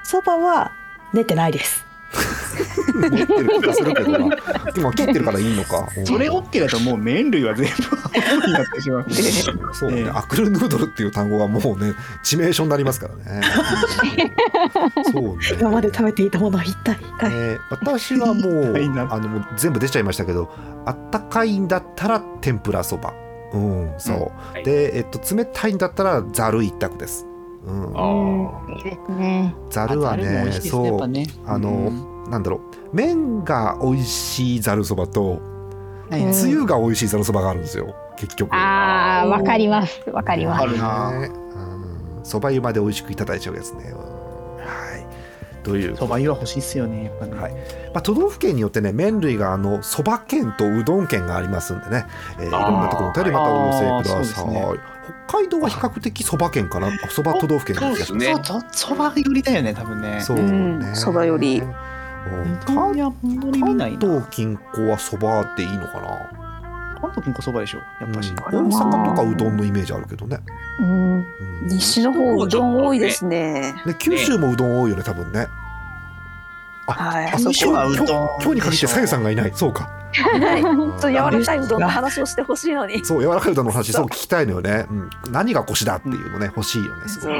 [0.03, 0.71] そばは
[1.13, 1.85] 練ってないです。
[2.97, 4.37] 持ってる気がするけどな。
[4.75, 5.87] 今切ってるからいいのか。
[6.05, 9.05] それ OK だともう麺類は全部になってしまう。
[9.73, 10.09] そうね、ええ。
[10.09, 13.41] アクルヌードルっていう単語はもうね致命傷になりますからね。
[15.11, 15.37] そうね。
[15.59, 20.49] 今まで食べていたものは一体えー私はもうはいなあのもう全部出ちゃいましたけど
[20.85, 23.13] あったかいんだったら天ぷらそば
[23.53, 24.17] うんそう、
[24.53, 24.63] はい。
[24.63, 27.25] で、えっと、冷たいんだったらざる一択です、
[27.65, 28.03] うん、あ
[28.67, 29.55] うんいいですね。
[29.69, 31.07] ざるはねそう。
[31.07, 31.27] ね。
[31.45, 31.91] あの、
[32.29, 32.59] なんだろう。
[32.93, 35.39] 麺が美味しいざるそばと
[36.09, 36.23] はい。
[36.23, 37.95] はいつゆが美味しいざるそばがあるんですよ。
[38.17, 38.53] 結局。
[38.53, 40.09] あーわかります。
[40.09, 40.63] わかります。
[40.63, 41.19] あるな。
[41.19, 41.27] ね。
[41.27, 42.19] うん。
[42.23, 43.93] そば湯まで美味しくいただいちゃうやつね、
[45.67, 45.97] という。
[45.97, 47.35] そば湯は欲しいっすよね、やっぱね。
[47.39, 47.51] はい。
[47.51, 47.57] ま
[47.95, 52.05] あ、都道府県によってね麺類があのそば県とうどん県がありますんでね、
[52.39, 54.45] えーいろんなところのお便りまたお寄せください、
[55.27, 56.89] 北海道は比較的そば県かな？
[57.09, 58.25] そば都道府県な気がします。
[58.27, 58.35] ね。
[58.43, 60.21] そう、そば寄りだよね、多分ね。
[60.21, 61.59] そううんねそばより。
[61.59, 62.59] うん。
[62.65, 62.93] 関。
[63.99, 66.46] 東近郊はそばでいいのかな、
[66.99, 68.31] 関東近郊そばでしょ、やっぱし。
[68.31, 68.69] うん。
[68.69, 70.39] 大阪とかうどんのイメージあるけどね、
[70.79, 71.15] うん。
[71.17, 71.67] うん。
[71.67, 73.73] 西の方うどん多いですね。
[73.85, 75.47] ね九州もうどん多いよね多分ね
[76.87, 77.25] はい。
[77.27, 79.51] あそこ今日はうどん今日今日に限ってさゆさんがいない。
[79.53, 79.89] そうか。
[80.13, 80.61] はい。
[80.61, 83.03] ちょっと柔らかいうどんの話をしてほしいのに。
[83.03, 84.05] そう柔らかいうどんの話そう。
[84.05, 87.37] 聞きたいのよね、うん、何が腰だっていうのね欲しいよねすごい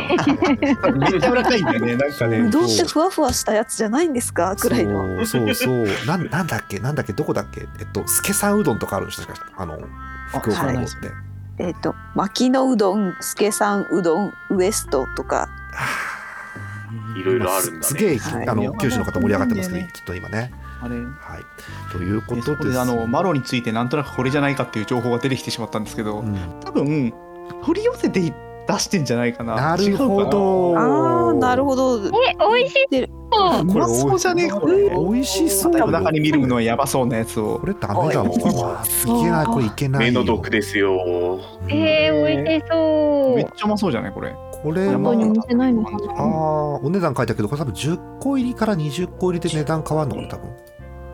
[0.98, 2.40] めっちゃ柔らかいんだよね、なんかね。
[2.40, 2.50] う。
[2.50, 5.26] どんってふわふわしたやつじゃないんですかくらいの。
[5.26, 5.88] そうそう。
[5.88, 6.80] そうなんなんだっけ？
[6.80, 7.14] なんだっけ？
[7.14, 7.68] どこだっけ？
[7.80, 9.80] えっと助さんうどんとかあるんですかあの
[10.28, 11.12] 福岡の方って、
[11.60, 15.48] えっ、と牧野うどん、助さんうどん、ウエストとか。
[17.20, 17.84] いろいろあるんだね。
[17.84, 20.52] すげえ、はいあの九州の方盛り上がってますねねきっと今ね
[20.82, 20.96] あれ。
[20.96, 27.14] はいということですであのマロについてなんとなくこれじゃないかっていう情報が出てきてしまったんですけど、うん多分
[27.66, 28.34] 取り寄せて出
[28.80, 29.56] してんじゃないかな。
[29.56, 32.00] なるほどああ、なるほど。
[32.08, 34.90] え美味しでそううまそうじゃねえこれ。
[34.90, 37.68] 美味しそうお腹に見るのはやばそうなやつをこ。
[37.68, 40.96] れダメだわいけないこれいけない目よの毒ですよ。
[40.96, 44.36] うんえー、美味しそうめっちゃうまそうじゃないこれ。
[44.64, 46.14] これ本当にお店ないのかな。
[46.14, 46.24] ああ
[46.76, 50.50] お値段書いたけどこれ多分10個入りから20個入りで値段変わるのかな多分。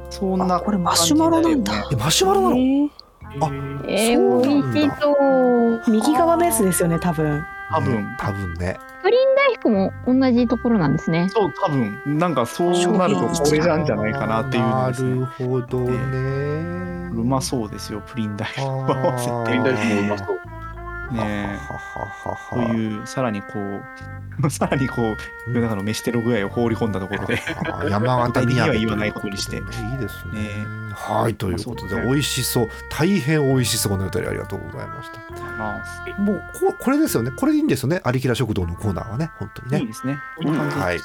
[0.10, 1.89] そんなあこれマシュマロなんだ。
[1.91, 2.89] えマシュマロなの？
[3.41, 3.49] あ
[3.88, 7.43] えー、美味しそう右側のやつですよね多分。
[7.71, 7.95] 多分。
[7.95, 8.79] ね多分ね。
[9.01, 11.27] プリン大福も同じところなんですね。
[11.29, 12.17] そう多分。
[12.19, 15.10] なんかそうなるとこれなんじゃないかなっていうのですね。
[15.10, 16.93] なるほどね。
[17.15, 18.62] うまそうですよプリン大福
[19.45, 20.27] プリン大福もうまそう。
[21.13, 21.60] ね。
[21.67, 22.76] はははとは。
[22.76, 25.15] いうさらにこう さらにこ
[25.47, 27.39] う世の中の飯テロ具合を放り込んだところで
[27.71, 29.58] あ山形には言わないことにして。
[29.58, 29.62] いい
[29.97, 30.41] ですね。
[30.41, 30.49] ね。
[30.95, 32.69] はいということで美味しそう。
[32.89, 35.19] 大変美味しそうなお便りありがとうございました。
[35.58, 35.84] ま
[36.17, 37.32] もうここれですよね。
[37.32, 38.02] これでいいんですよね。
[38.06, 39.32] 有木ら食堂のコーナーはね。
[39.39, 39.78] 本当にね。
[39.78, 40.19] あいいですね。
[40.41, 40.99] はい。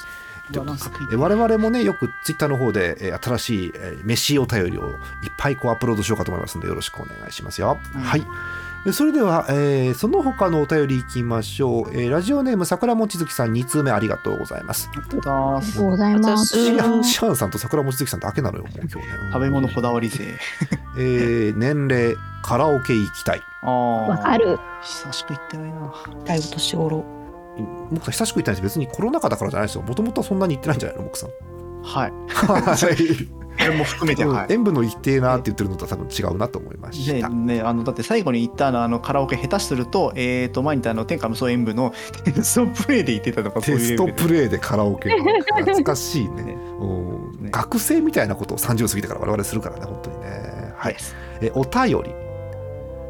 [0.54, 4.96] うわなんか食いえ我々もねよくツイッターの方で、えー新しい、えー飯お便りをいっ
[5.36, 8.00] ぱいこうアップロードしようかと思いますのでよろしくお願いしますよ、うん。
[8.00, 8.20] はい。
[8.20, 8.24] え
[8.92, 14.88] それでは、えーその他のお便りいきましょう、えーラジオネーム桜餅月さん2通目ありがとうございます。
[14.94, 16.46] ありがとうございます。
[16.64, 19.02] シアンシアンさんと桜餅月さんだけなのよもう今日ね。
[19.32, 20.24] 食べ物こだわり勢
[20.96, 23.40] えー年齢カラオケ行きたい。
[23.62, 24.58] ああわかる。
[24.82, 25.92] 久しく行ってないな。
[26.24, 27.04] だいぶ年頃。
[27.90, 29.82] 僕さん久しく行ったんです別にコロナ禍だからじゃないですよ。
[29.82, 31.30] もともとそんなに行ってないんじゃないの僕さん。
[31.82, 32.10] はい。
[32.10, 32.96] はい。
[33.26, 34.46] これも含めてはい。
[34.50, 41.92] 塩分の一定なって言ってるのとは多分違うなと思いましねた、ね、あのだって最後に言ったあのあのカラオケ下手すると,、えー、と前に言ったあの天下無双演舞の
[42.24, 46.42] テストプレイで言ってたとかそうテストプレイでカラオケ懐かしいね。
[46.48, 46.56] ね。
[46.80, 47.44] うん。
[47.44, 47.50] ね。
[47.50, 50.72] 学生みたいなことを30過ぎてから我々するからね本当にね。
[50.76, 50.96] はい。
[51.40, 52.14] えお便り。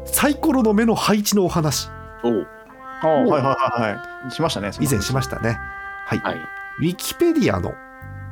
[0.05, 1.89] サイコロの目の配置のお話。
[2.23, 2.31] おい
[3.01, 4.31] はいはいはい。
[4.31, 5.57] しましたね以前しまししたね。
[6.05, 6.35] はい、はい。
[6.79, 7.73] ウィキペディアの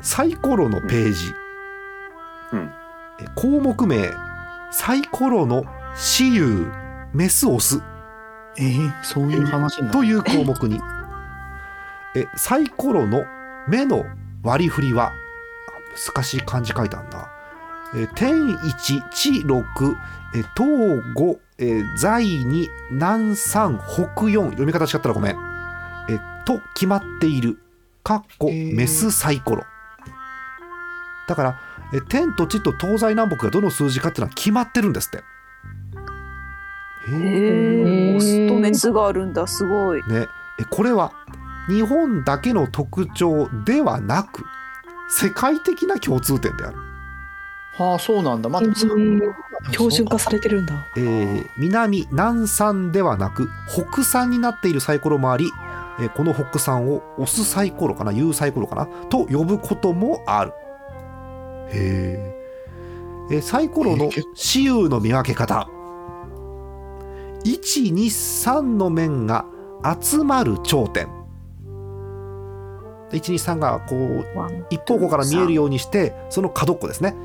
[0.01, 1.46] サイコロのページ、うん。
[2.53, 4.13] え項目名
[4.71, 6.67] サイコロの雌雄
[7.13, 7.81] メスオス。
[8.59, 10.79] えー、そういう話という項目に。
[12.15, 13.23] えサイコロの
[13.67, 14.05] 目の
[14.43, 15.11] 割り振りはあ
[16.13, 17.29] 難しい漢字書いてあるな。
[17.95, 19.63] え天一地六
[20.35, 24.45] え東五え在二南三北四。
[24.51, 25.35] 読み方違ったらごめん。
[26.09, 27.59] えと決まっている。
[28.03, 29.63] かっこメスサイコロ
[31.27, 31.59] だから
[31.93, 35.17] え天と地と東西南北がどの数字かっていうのは決まってるんですって。
[35.17, 35.23] へ
[37.11, 39.99] えオスとメスがあるんだすごい。
[40.07, 40.27] ね、
[40.59, 41.13] えこれは
[41.69, 44.43] 日本だけの特徴ではなく
[45.09, 46.77] 世界的な共通点である、
[47.77, 48.49] はあそうなんだ。
[48.49, 49.33] まあ、えー
[49.71, 50.73] 標準化されてるんだ。
[50.95, 55.49] えー南南山ではなく北山になっているサイコロもあり、
[55.99, 60.51] えーこの北山をオスサイコロかな有サイコロかなと呼ぶこともある
[61.71, 63.35] へー。
[63.35, 65.67] えーサイコロの雌雄の見分け方。
[67.43, 69.45] 123の面が
[69.99, 71.07] 集まる頂点。
[73.11, 74.25] 123がこう
[74.69, 77.15] 一方向から見えるようにしてその角っこですね。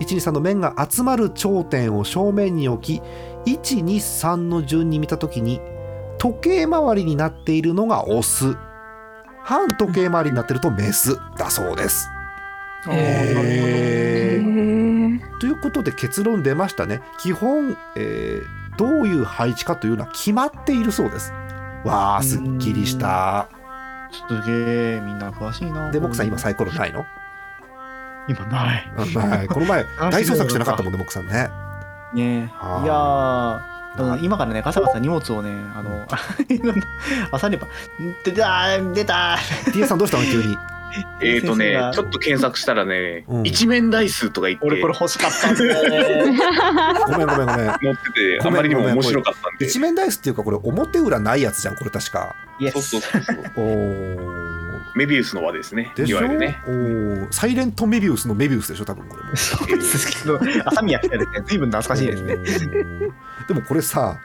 [0.00, 5.60] 123の面が集まる頂点を正面に置き123の順に見た時に
[6.18, 8.56] 時計回りになっているのがオス。
[9.42, 12.08] 反時計回りになってるとメスだそうです。
[12.86, 14.40] あー
[15.40, 17.00] ということで結論出ましたね。
[17.18, 21.34] 基本、えーどういう配置かというのは決まっているそうです。
[21.84, 23.48] わあすっきりした。
[24.10, 25.90] すげえみんな詳しいな。
[25.90, 27.04] で僕さん今サイコロないの、
[28.26, 28.92] 今ない。
[28.96, 29.48] うんはい。
[29.48, 31.50] この前 あ大捜索してなかったもんね僕さんね。
[32.14, 32.50] ね。
[32.54, 33.60] は
[33.98, 34.02] あ。
[34.02, 36.06] いや今からねガサガサ荷物をねあの
[37.32, 37.66] 朝にば
[38.24, 39.36] 出た出た
[39.74, 39.84] T.A.
[39.84, 40.24] さんどうしたの？
[40.24, 40.56] 急に。
[41.22, 45.82] えーとねちょっと検索したらね、うん一面台数とか言って俺これ欲しかったんだよ
[46.30, 46.38] ね
[47.06, 47.66] ごめんごめんごめん。
[47.66, 49.66] 載ってて、あまりにも面白かったんで。
[49.66, 52.34] 一面ダイスっていうかこれ表裏ないやつじゃんこれ確か。
[52.60, 53.36] イエそうそうスそうそう。
[53.56, 54.50] おー
[54.96, 55.92] メビウスの輪ですね。
[55.94, 56.18] でしょ？
[56.18, 56.58] いわゆるね。
[56.66, 59.34] おーサイレントメビウスのメビウスでしょ多分これも。
[59.36, 62.36] そうですけど朝宮来たですね随分懐かしいですね
[63.46, 64.18] でもこれさ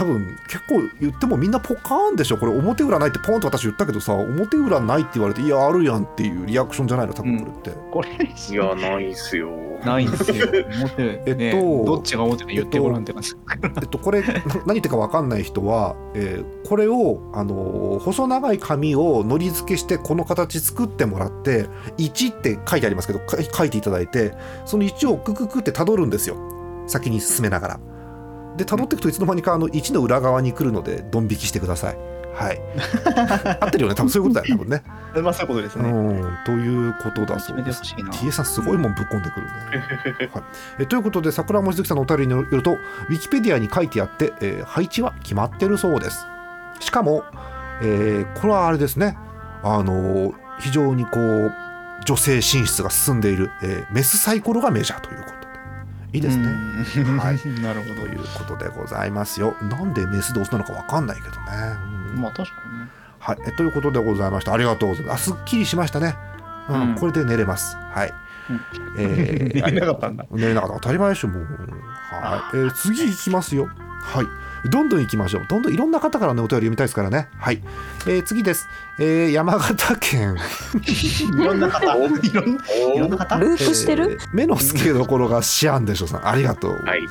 [0.00, 7.12] 多分結構言ってもみんなポカーンでしょこれ表裏ないってポンと私言ったけどさ表裏ないって言われていやあるやんっていうリアクションじゃないの？
[7.12, 7.80] 多分これって。
[7.90, 9.50] これいや、ないっすよ。
[9.84, 13.34] ないんですよ表 えっとねどっちが表か言ってごらんって感じ
[13.80, 21.66] えっと、これな何言ってるか分かんない人は、えーこれを、あのー細長い紙をのり付けしてこの形作ってもらって
[21.98, 24.34] 1って書いてありますけどか書いていただいて
[24.64, 26.36] その1をクククってたどるんですよ
[26.86, 27.80] 先に進めながら。
[28.56, 31.98] でたどっていくといつの間にかあの1の裏側に来るのでドン引きしてください。
[32.32, 32.60] はい、
[33.60, 34.82] 合ってるよね多分そういうことだよね多分ね。
[35.22, 37.82] まあそういうことですねうんということだそうです
[38.12, 38.30] T.A.
[38.30, 39.52] さんすごいもんぶっ込んでくるね。
[40.32, 40.42] はい、
[40.78, 46.26] えということで桜文字月さんのお便りによるとウィキペディアに書いてあって、えー配置は決まってるそうです。
[46.78, 47.24] しかも、
[47.82, 49.16] えーこれはあれですね
[49.62, 51.52] あのー非常にこう
[52.04, 55.39] 女性進出が進んでいる、えーメスサイコロがメジャーということで
[56.12, 56.44] いいですね。
[56.44, 59.56] うんはい なるほということでございますよ。
[59.62, 61.36] なんでメスでオスなのかわかんないけどね。
[62.16, 62.88] まあ確かにね
[63.20, 64.54] はい、えということでございました。
[64.54, 65.30] ありがとうございます。
[65.30, 66.16] あすっきりしましたね。
[66.68, 67.76] うんうんこれで寝れます。
[67.76, 68.14] はい。
[68.48, 68.60] うん
[68.96, 71.42] えー 寝れなかったんだ寝れなかった当たり前でしょもう。
[71.42, 72.56] はい。
[72.56, 73.68] えー次いきますよ。
[74.02, 74.26] はい。
[74.66, 75.46] どんどん行きましょう。
[75.48, 77.28] どんどんいろんな方からねお便り読みたいですからね。
[77.38, 77.62] はい、
[78.06, 78.68] えー次です、
[78.98, 80.36] えー山形県。
[81.40, 81.96] いろんな方。
[81.96, 82.58] いろん
[82.94, 83.38] いろんな方。
[83.38, 86.28] ループしてる、えー目の付けどころがシアンでしょさん。
[86.28, 87.02] ありがとうござい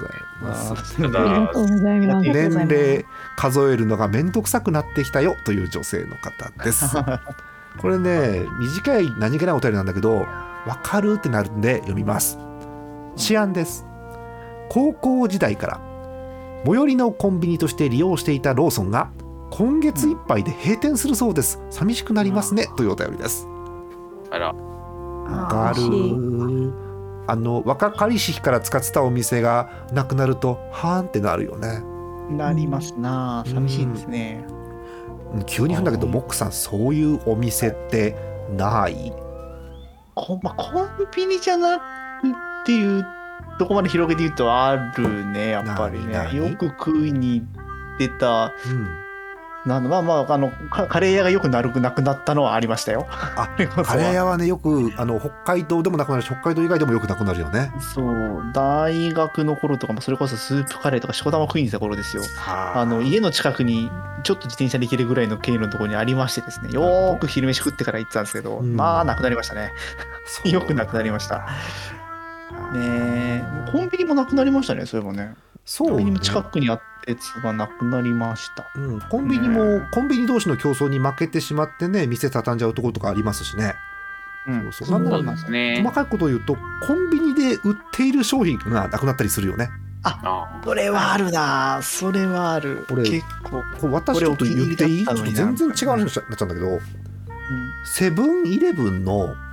[0.42, 2.30] ます、あーたありがだとうございます。
[2.30, 6.86] 年齢数えるのがめんどくさくなってきたよという女性の方です。
[7.78, 10.28] これね短い何気ないお便りなんだけど
[10.66, 12.38] わかるってなるんで読みます。
[13.16, 13.86] シアンです。
[14.70, 15.80] 高校時代から
[16.66, 19.12] 最寄りのコンビニとして利用していたローソンが
[19.52, 21.60] 今月いっぱいで閉店するそうです。
[21.70, 22.68] 寂しくなりますね。
[22.78, 23.48] というお便りです。
[24.30, 26.74] あら、わかる。
[27.28, 31.84] あの若かりし日から使ってたお店がなくなるとはーんってなるよね。
[32.30, 33.44] なりますな。
[33.48, 34.46] 寂しいですね。
[34.54, 34.60] うん
[35.46, 38.16] 急に踏んだけどモックさんそういうお店って
[38.58, 39.14] ない。
[40.16, 41.86] こまあ、コンビニじゃなくっ
[42.66, 43.06] ていう
[43.60, 46.34] とこまで広げて言うとあるねやっぱりね。
[46.34, 47.44] よく食いに行
[47.96, 48.54] ってた。
[48.66, 48.88] うん。
[49.66, 53.08] なまあまああのカカレー屋がよくなるなくなったのはありましたよ。
[53.10, 53.50] あ
[53.84, 56.22] カレー屋はねよくあの北海道でもなくなる。
[56.22, 57.72] し北海道以外でもよくなくなるよね。
[57.80, 58.42] そう。
[58.54, 62.24] 大学の頃とかもそれこそスープカレーとかしこたま食いに行った頃ですよ。
[62.48, 62.86] あ。
[62.86, 63.92] の家の近くに
[64.24, 66.70] ちょっと自転車で行けるぐらいの経路のところにありましてですね。
[66.72, 68.78] よーく昼飯食ってから行ってたんですけど、うん。
[68.78, 69.74] まあなくなりましたね。
[70.46, 71.46] よくなくなりました
[72.74, 73.72] ねえ。
[73.72, 75.36] コンビニもなくなりましたねそういえばね。
[75.66, 75.94] そうね。
[75.94, 78.68] コンビニも近くにあったやつがなくなりました。
[78.76, 83.76] うん、コンビニもコンビニ同士の競争に負けてしまってね店畳んじゃうところとかありますしね。
[84.48, 84.62] うん。
[84.74, 85.08] そうそう。
[85.08, 85.82] そうですね。
[85.84, 85.94] 細。
[85.94, 89.70] かいことを言うとコンビニで売っている商品がなくなったりするよね。
[90.02, 91.82] あそれはあるな。
[91.82, 92.86] それはある。
[92.90, 95.06] 俺結構、これ私ちょっと言っていい？
[95.34, 96.80] 全然違う話になっちゃうんだけどうん。
[97.84, 99.49] セブンイレブンのええ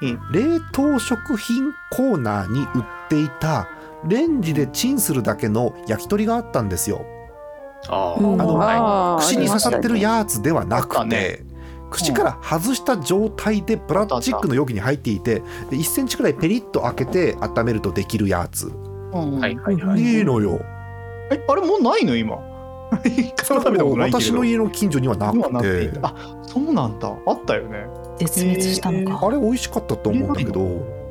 [0.00, 2.68] 冷凍食品コーナーに売っ
[3.08, 3.68] ていた
[4.06, 7.04] レンジでチンするだけの焼き鳥があったんですよ。
[7.88, 11.46] あのあー串に刺さってるやつではなくてね、
[11.90, 18.68] 口から外した状態でプラスチックの容器に入っていて1センチくらいペリッと開けて温めるとできるやつ。
[18.68, 20.00] いはいはい。
[20.02, 20.60] いいのよ。
[21.30, 22.16] えあれもうないの？
[22.16, 22.36] 今。
[23.04, 25.98] 一回も食べたことないけれど私の家の近所にはなくて。
[26.02, 27.08] あそうなんだ。
[27.26, 27.86] あったよね
[28.18, 29.26] 絶滅したのか。
[29.26, 31.06] あれ美味しかったと思うんだけど。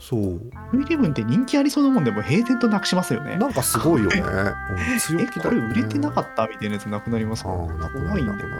[0.00, 0.40] そう。
[0.72, 3.36] イレブンって人気ありそうなもんでも平然となくしますよね。
[3.36, 5.68] なんかすごいよね、 うん、強え気だよね。
[5.68, 8.50] これ売れてなかったみたいなやつなくなりますかああなくなるなくなる、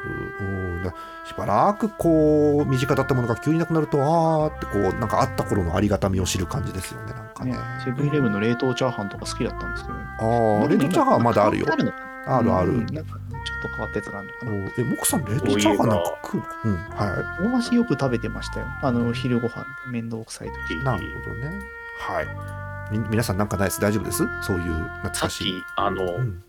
[0.41, 0.45] う
[0.81, 7.53] ん、だしばらくこう身近だったものが急になくなるとあーってこうなんかあった頃のありがたみを知る感じですよねなんかね。
[7.53, 9.95] ねセブンイレブンの冷凍チャーハンとか好きだったんですけど。
[9.99, 11.67] ねああ冷凍チャーハンはまだあるよ。
[12.27, 12.87] あるある、うん。
[12.87, 14.53] なんかちょっと変わったやつがあるのかな。
[14.53, 16.47] おえモクさん冷凍チャーハンなんか食うの？
[16.65, 16.77] うん。
[16.77, 18.67] は大橋よく食べてましたよ。
[18.83, 20.79] あの昼ご飯で面倒くさい時。
[20.81, 21.61] いなるほどね。
[21.99, 22.29] はい。
[22.93, 24.25] み皆さんなんかないです大丈夫です？
[24.43, 25.53] そういう懐かしい。
[25.61, 26.43] き、あの、うん、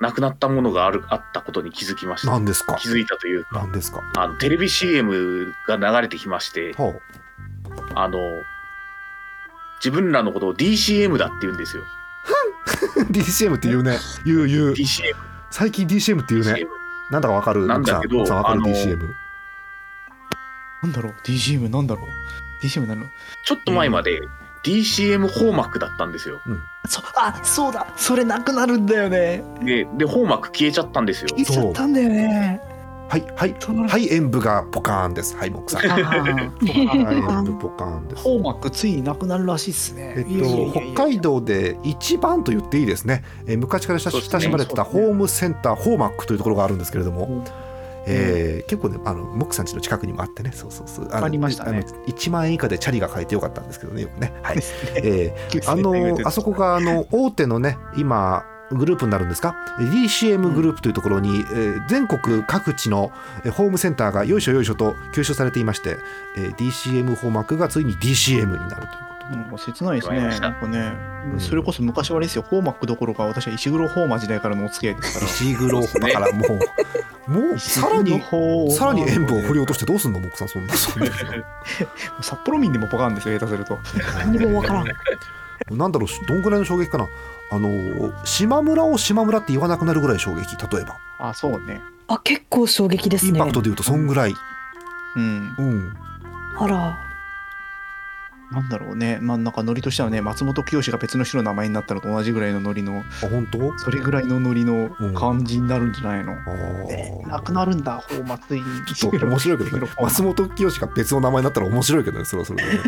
[0.00, 2.30] なくなったものがあるあったことに気づきました。
[2.32, 2.74] 何ですか？
[2.76, 4.02] 気づいたというか、何ですか？
[4.16, 6.94] あのテレビ CM が流れてきまして、は
[7.94, 8.18] あの、
[9.80, 11.84] 自分らのことを DCM だって言うんですよ。
[12.98, 13.98] あ DCM って言うね。
[14.26, 14.72] 言う言う。
[14.72, 15.14] DCM。
[15.50, 16.52] 最近 DCM って言うね。
[16.52, 16.66] DCM
[17.10, 18.98] なんだかわかるなんだけどさわかる DCM
[20.82, 23.04] なんだろう？DCM なんだろう？DCM なの？
[23.46, 24.20] ちょっと前まで
[24.64, 26.40] DCM ホーマックだったんですよ。
[26.86, 27.86] そあそうだ。
[27.96, 29.42] それなくなるんだよね。
[29.62, 31.28] で、で、ホーマック消えちゃったんですよ。
[31.30, 32.60] 消えちゃったんだよね
[33.08, 33.54] はいはい
[33.88, 35.34] はい演舞がポカーンです。
[35.34, 35.88] はいモクさん。
[35.88, 38.22] はい演舞ポカーンです。
[38.22, 40.14] ホーマックついになくなるらしいっすね。
[40.18, 47.44] えっと、や北海道で一番と言っていいですね、えー昔から親しまれてたホームセンター、ホーマックというところがあるんですけれども、うん。
[48.06, 51.84] えー結構ね、あのモックさん家の近くにもあってね、そうそうそう、のありましたね。
[51.88, 54.34] あの1万円以下でチャリが買えてよかったんですけどね、よくね。
[54.42, 54.58] はい。
[55.02, 63.12] えーあのあそこがあの大手のね、今、グループになるんですか？DCM グループというところに、えー全国各地の
[63.44, 65.98] えーホームセンターがよいしょよいしょと吸収されていまして、
[66.36, 69.36] えー DCM ホーマークがついに DCM になるということで。
[69.36, 70.20] なんか切ないですね。
[70.40, 70.92] なんかね、
[71.34, 71.40] うん。
[71.40, 75.30] それこそ昔はあれですよ、ホーマックどころか、私は石黒ホーマ時代からのお付き合いですから。
[75.30, 76.58] 石黒だからもう。
[77.28, 78.22] もうさらに
[78.70, 81.10] さらに塩分を振り落としてどうすんの僕さんそんなそんな
[82.22, 83.78] 札幌民でもポカンですよ、下手すると。
[84.16, 84.86] 何もわからん。
[85.76, 87.08] なんだろうどんぐらいの衝撃かな
[87.50, 91.80] あの島村を島村って言わなくなるぐらい衝撃例えばあ、そうね。
[92.06, 93.52] あ、結構衝撃ですねインパク。
[93.52, 94.34] トで言うとそんぐらい
[95.16, 95.54] うん。
[95.58, 95.96] うん
[96.58, 96.98] あら。
[98.50, 99.18] なんだろうね。
[99.20, 103.78] まあ、なんかノリとしてはね、松本清が別の人の名前になったのと同じぐらいのノリの、あ本当？
[103.78, 108.64] それぐらいのノリの感じになるんじゃないの、あーえなくなるんだ、ホーマついに。
[108.86, 112.78] ちょっと面白いけどね 松本清が別の名前になったら面白いけどねそれはそれでね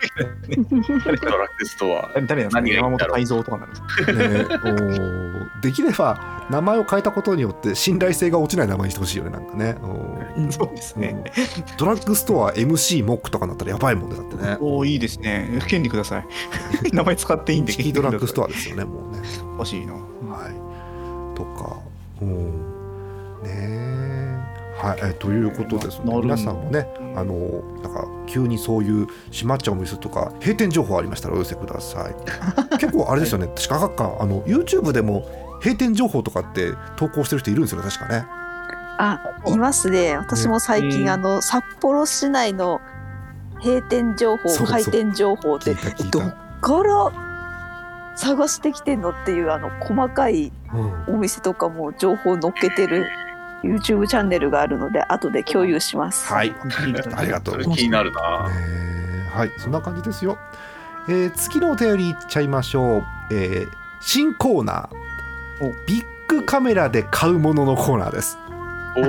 [0.50, 2.10] ドラッグストア。
[2.26, 4.46] 誰なんですか山本泰造とかなんですかね
[5.58, 9.76] おできれば名前を変えたことによって信頼性が落ちない名前にしてほしいよねなんかね
[10.50, 11.24] そうですね。
[11.76, 15.60] ドラッグストア MC モックとかになったらやばいもんねだってねおおいいですね。
[15.68, 16.26] 権利ください。
[16.92, 17.72] 名前使っていいんで。
[17.72, 18.44] チキドラッグストア。
[18.46, 19.22] アですよねもうね
[19.58, 19.92] 欲しいな。
[19.92, 19.98] は
[20.48, 21.76] いとか
[22.20, 22.50] うん
[23.42, 24.38] ねえ
[24.76, 26.86] はいえということですねなるほど皆さんもね
[27.16, 32.14] あのなんか急にそういう閉まっちゃうお店とか閉店情報ありましたらお寄せください。
[32.78, 33.48] 結構あれですよね。
[33.48, 35.26] 確か学科あの YouTube でも
[35.62, 38.24] 閉店情報とかって投稿してる人いるんですよね確かね。
[38.98, 40.16] あいますね。
[40.16, 42.80] 私も最近、ねあの札幌市内の
[43.62, 44.82] 閉店情報そうそう。
[44.82, 45.74] 開店情報って
[46.10, 47.30] どっから
[48.16, 50.52] 探してきてんのっていうあの細かい
[51.08, 53.06] お店とかも情報載っけてる
[53.62, 56.26] YouTube チャンネルがあるので後で共有します。
[56.32, 56.54] はい。
[56.60, 56.86] あ
[57.24, 58.48] りがとそうれ気になるな。
[58.48, 59.28] ね。
[59.32, 59.52] はい。
[59.58, 60.38] そんな感じですよ、
[61.08, 63.68] えー次のお便りいっちゃいましょう、えー
[64.00, 65.64] 新コーナー。
[65.64, 65.72] お。
[65.86, 68.38] ビッグカメラで買うもののコーナーです
[68.96, 69.00] お。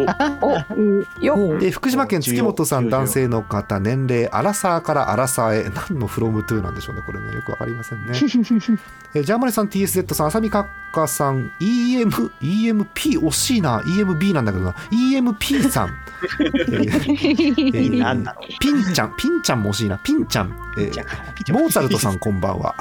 [1.24, 1.38] よっ。
[1.38, 1.56] お。
[1.56, 5.70] えー福島県月本さん男性の方年齢アラサーからアラサーへ。
[5.70, 7.34] 何のフロムトゥーなんでしょうねこれね。
[7.34, 8.12] よくわかりませんね、
[9.14, 13.80] えージャーマネさん TSZ さん浅見閣下さん EM EMP 惜しいな。
[13.82, 14.72] EMB なんだけどな。
[14.92, 15.90] EMP さん、
[16.40, 16.92] えー
[17.74, 19.16] えーなんだろピンちゃん。
[19.18, 19.98] ピンちゃんも惜しいな。
[19.98, 21.54] ピンちゃん、えーう。
[21.54, 22.76] モーツァルトさんこんばんは。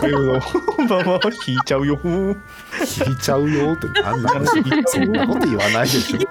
[0.00, 0.40] これの
[0.88, 1.98] まま引いちゃうよ。
[2.04, 3.86] 引いちゃうよって。
[4.02, 4.46] なんなの
[4.86, 6.18] そんなこと言わないでしょ。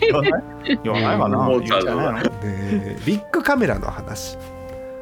[0.00, 0.42] 言わない。
[0.82, 1.38] 言わないかな。
[1.38, 2.12] もう言うんじゃないの。
[2.22, 4.36] ねビッグカメラの話、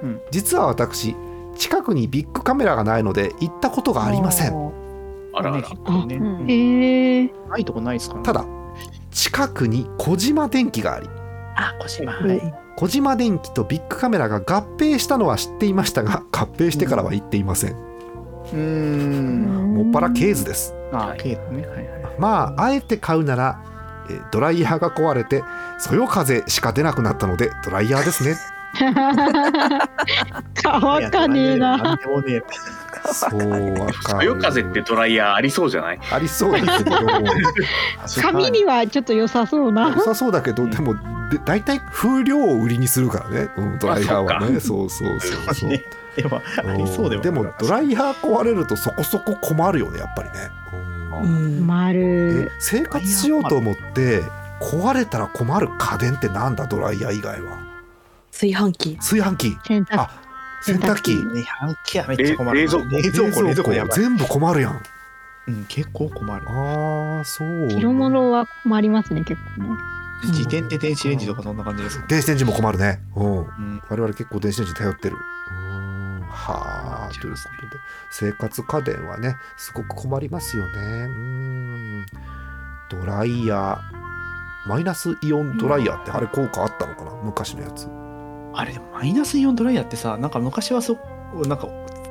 [0.03, 0.21] うん。
[0.31, 1.17] 実は私
[1.57, 4.73] 近くにビッグカメラがないので行ったことがありません。
[5.35, 6.07] あらあら。
[6.07, 6.21] ね。
[6.49, 8.17] へえないとこないですか？
[8.17, 8.23] ね。
[8.25, 8.45] ただ
[9.11, 11.09] 近くに小島電機があり。
[11.57, 12.13] あ、小島。
[12.13, 12.55] はい。
[12.77, 17.73] 小島電機とビッグカメラが合併したのは知っていましたが合併してからは行っていません。
[17.73, 19.75] うーん。
[19.75, 20.75] もっぱらケーズです。
[20.93, 21.67] あ、ケートね。
[21.67, 21.92] はいはい。
[22.19, 23.61] まああえて買うなら
[24.09, 25.43] えードライヤーが壊れて
[25.79, 28.37] そよ風しか出なくなったのでドライヤーですね。
[30.63, 31.99] 乾かねえな。
[33.13, 36.01] そうわかそるよ風ってドライヤーありそうじゃない？
[36.11, 36.97] ありそうですけど。
[38.23, 39.91] 髪にはちょっと良さそうな。
[39.91, 40.95] 良さそうだけどでも
[41.31, 44.61] で大体風量を売りにするからね、うん、ドライヤーはね。
[44.61, 45.83] そうそうそうそうね
[46.17, 50.35] でもありそうでもでもドライヤー壊れるとそこそこ困るよねやっぱりね、
[50.73, 54.23] ううんん、え丸生活しようと思って
[54.61, 56.67] 壊れたら困る家電ってなんだ？
[56.67, 57.59] ドライヤー以外は。
[58.31, 58.97] 炊飯器。
[58.97, 59.59] 炊飯器。
[59.67, 60.01] 洗濯。
[60.01, 60.11] あ
[60.63, 61.17] 洗濯機。
[61.17, 62.59] ね、半期はめっちゃ困る。
[62.59, 62.91] 冷冷蔵庫。
[62.91, 63.95] 冷蔵庫、冷蔵庫。
[63.95, 64.83] 全部困るやん。
[65.49, 66.49] うん、結構困る。
[66.49, 67.69] ああそう。
[67.69, 69.69] 着物は困りますね結構ね。
[70.27, 72.07] 自転って電子レンジとかそんな感じですか。
[72.07, 73.01] 電子レンジも困るね。
[73.17, 73.39] うん。
[73.39, 73.83] うん。
[73.91, 75.17] 我々結構電子レンジ頼ってる。
[75.17, 75.59] うー
[76.21, 76.21] ん。
[76.21, 76.82] はあ
[77.21, 80.73] ということで生活家電はねすごく困りますよね。
[80.73, 81.15] うー
[82.03, 82.07] ん。
[82.91, 84.69] ドライヤー。
[84.69, 87.11] マイナスイオンドライヤーってあれ効果あったのかな？
[87.25, 87.89] 昔のやつ。
[88.55, 90.99] あれマイナスイオンドライヤーってさ、なんか昔はそ、
[91.49, 91.67] なんか、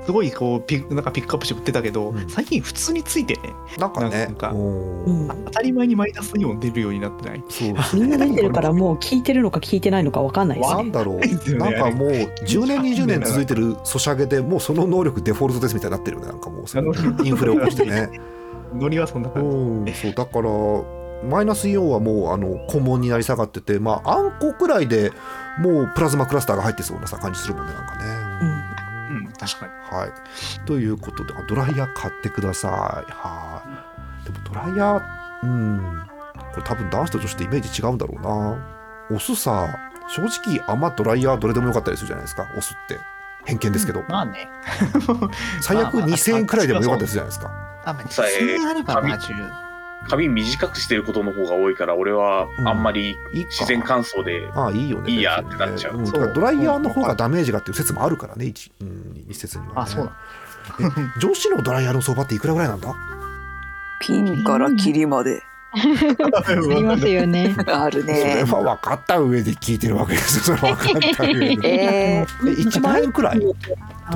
[0.05, 2.29] すごいこうピッなんかピックアップして売ってたけど、うん。
[2.29, 3.41] 最近普通についてね、
[3.77, 4.33] なんかね。
[4.39, 7.43] 当たり前にマイナスイオン出るようになってない。
[7.49, 10.75] そうみんな出てるからもう聞いてるのか聞いてないのかわかんないですね。
[10.75, 11.19] なんだろう。
[11.57, 16.93] なんかもう10年20年続いてるソシャゲでもうその能力デフォルトですみたいになってるよねなんかもう その
[17.23, 18.09] インフレを起こしてね。
[18.73, 19.49] ノリはそんな感じ。
[19.49, 19.51] う
[19.83, 20.13] ん、そう。
[20.13, 20.49] だから
[21.29, 25.11] マイナスイオンはもうあの顧問になり下がっててまああんこくらいで
[25.59, 28.20] もうプラズマクラスターが入ってそうなさ感じするもんねなんかね。
[29.41, 29.99] うん、確かに。
[30.01, 30.11] はい、
[30.65, 32.69] ということであドライヤー買ってくださ
[33.07, 33.11] い。
[33.11, 33.63] は
[34.21, 35.01] い、でもドライヤー
[35.43, 36.01] うん
[36.51, 39.15] これ多分男子と女子ってイメージ違うんだろうな。
[39.15, 39.67] オスさ
[40.07, 42.97] 正直あんまドライヤーどれでもよかったりするじゃないですかオスって
[43.45, 44.47] 偏見ですけど、まあね。
[45.61, 47.81] 最悪まあまあ2000円くらいでもよかったりするじゃないですか。
[47.85, 49.33] あ、まあ、さえ実あればまあ十
[50.09, 55.11] 髪短くしてることの方が多いから俺はあんまり自然乾燥でああいいよね。
[55.11, 56.33] いいやってなっちゃう。
[56.33, 59.81] ドライヤーの方がダメージがっていう説もあるからね、一うん、一説には、ね。
[59.81, 60.11] あ、そうな
[60.79, 60.83] え
[61.19, 62.93] 女子のドライヤーの相場っていくらぐらいなんだ？
[64.01, 65.43] ピンからキリまで。
[65.73, 67.55] ありますよね。
[67.67, 68.43] あるそれね。
[68.43, 70.57] は分かった上で聞いてるわけですよ。
[70.57, 71.57] それは分かった上で。
[71.63, 73.39] ええ、1万円くらい？
[73.39, 73.55] ド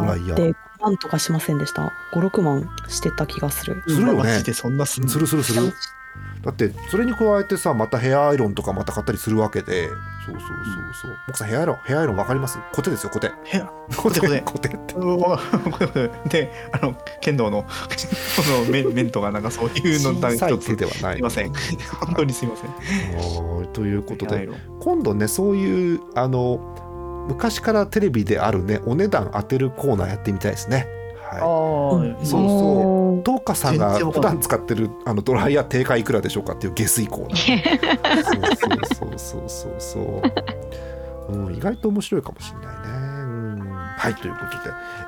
[0.03, 0.35] ライヤー。
[0.35, 0.55] で5
[0.85, 3.81] 万とかしませんでした？56万してた気がする。
[3.87, 4.19] するよね。
[4.19, 4.77] マジでそん。
[4.77, 5.43] なすんのするする。
[5.43, 5.73] する。
[6.43, 9.89] だってそれに加えてさまたヘアアイロンとかまた買ったりするわけで。
[9.89, 10.47] そうそうそう
[11.01, 11.17] そう。
[11.27, 12.59] 僕さんヘアアイロンヘアアイロン分かります？
[12.71, 13.31] コテですよコテ。
[13.43, 13.65] ヘア
[13.97, 14.41] コテコテ。
[14.45, 16.11] コテって。
[16.29, 17.69] で、あの、剣道の、こ
[18.63, 21.15] のメンメントがなんかそういうのだ小さい一つ手ではない。
[21.15, 21.53] すいません。
[22.05, 22.69] 本当にすいません。
[22.69, 24.47] はいということで
[24.79, 26.59] 今度ねそういうあの
[27.27, 30.87] 昔からテレビであるねお値段当てるコーナーやってみたいですね。
[31.31, 32.41] あはあ、いそうそう。
[32.41, 38.55] おートーカさんが普段使ってるあのドライヤー定価いくらでしょうかっていう下水コーナー。
[38.55, 40.21] そうそうそうそうそ
[41.29, 44.51] う、うん、意外と面白いかもしれないね、うん、はいということ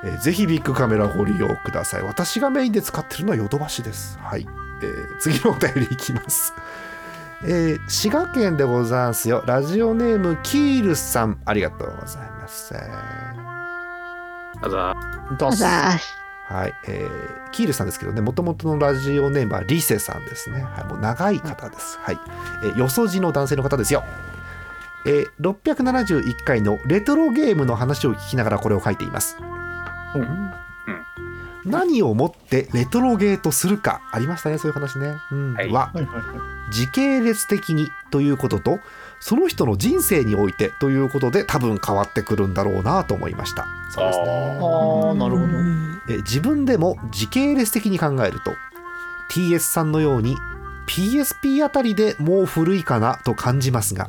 [0.07, 2.03] で、えーぜひビッグカメラご利用ください。
[2.03, 4.17] 私がメインで使ってるのはヨドバシです。
[4.19, 4.47] はい、
[4.81, 6.53] えー次のお便りいきます
[7.43, 9.43] えー滋賀県でございますよ。
[9.45, 11.39] ラジオネームキールさん。
[11.45, 12.73] ありがとうございます。
[14.61, 14.93] あざ
[15.31, 15.45] 出す。
[15.45, 16.13] あざーす。
[16.47, 20.61] はい、えーキールさんですけどね、もともとのラジオネームはリセさんですね。
[20.63, 21.99] はい、もう長い方です。
[22.01, 22.19] はい。
[22.63, 24.03] えーよそじの男性の方ですよ。
[25.05, 29.37] えー671回のレトロゲームの話を聞きながらこれを書いています。
[31.65, 35.53] 何をもってレトロゲーとするかありましたねそういう話ね、うん。
[35.53, 35.71] はい。
[35.71, 35.79] は。
[35.87, 36.56] はいはいはい。
[36.71, 38.79] 時系列的にということと
[39.19, 43.65] その人の人生においてということで多分変わってくるんだろうなと思いました。
[43.91, 44.25] そうですね。
[44.25, 46.17] ああ、なるほど。
[46.23, 48.53] 自分でも時系列的に考えると
[49.31, 50.37] TS さんのように
[50.87, 54.07] PSP あたりでもう古いかなと感じますが、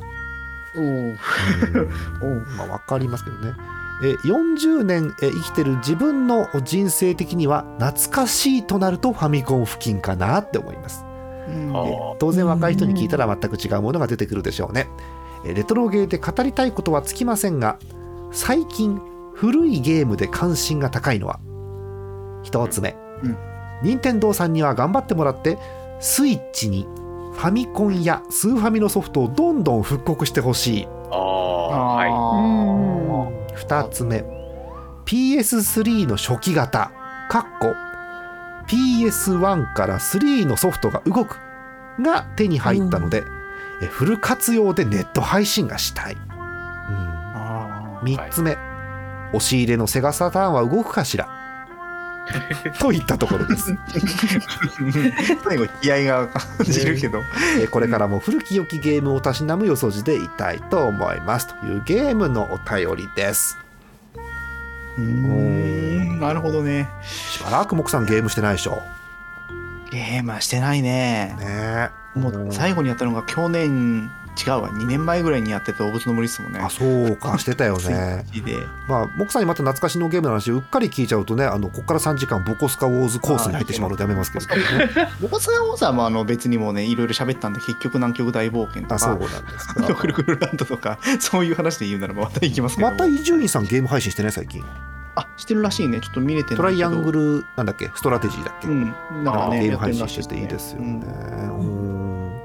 [0.75, 0.83] お お。
[0.83, 3.53] おうまあ、分かりますけどね。
[4.01, 11.03] え40年え生きてる自分の人生的には懐かしいとなるとファミコン付近かなって思います
[12.19, 14.87] 当然若い人に聞いたら全く違うものが出てくるでしょうね。
[15.45, 17.77] えレトロゲーで語りたいことはつきませんが
[18.31, 18.99] 最近
[19.33, 21.39] 古いゲームで関心が高いのは
[22.43, 23.37] 一つ目、うん。
[23.83, 25.57] 任天堂さんには頑張ってもらって
[25.99, 26.83] スイッチに
[27.33, 30.87] ファミコンやスーファミのソフトをどんどん復刻してほしい。
[31.11, 32.09] ああはい。
[32.09, 34.23] あ2つ目。
[35.05, 36.91] PS3 の初期型。
[37.29, 37.88] かっこ
[38.69, 41.39] PS1 から3のソフトが動く
[41.99, 43.25] が手に入ったので、
[43.81, 48.57] えフル活用でネット配信がしたい、うん、あ3つ目、
[49.33, 51.29] 押し入れのセガサターンは動くかしら。
[52.79, 53.71] といったところです。
[53.71, 55.41] ー。
[55.43, 57.23] 最後、気合が感じるけど。
[57.59, 61.47] えこれからも古き良きゲームをたしなむよそじでいたいと思います。
[61.47, 63.57] というゲームのお便りです
[64.99, 66.89] うーん、なるほどね。
[67.03, 68.83] しばらく木さんゲームしてないでしょ
[69.91, 71.35] ゲームはしてないね。
[71.39, 74.11] ねもう最後にやったのが去年、
[74.45, 76.59] 違うわ、2年前ぐらいにやってた動物の森ですもんね。
[76.59, 78.25] あそうかしてたよね。
[78.87, 84.89] まあ木さんにまた懐かしのゲームの話うっかり聞いちゃうとねあのここから3時間ボコスカウォーズコースに入ってしまうのでやめますけどね
[85.21, 92.89] ボコスカウォーザーもあの別にもね、いろいろ喋ったんで、結局南極大冒険とあそうなんか、ですかぐるぐるランドとか、 そういう話で言うならばまた行きますけど。
[92.89, 94.63] また伊集院さんゲーム配信してない最近？
[95.15, 95.99] あ、してるらしいね。
[95.99, 97.37] ちょっと見れてトライアングル。
[97.39, 97.91] ルなんだっけ？
[97.95, 98.93] ストラテジーだっけ、うん。
[99.23, 100.87] なんかね、ゲーム配信してていいですよね。
[101.05, 102.38] うんうん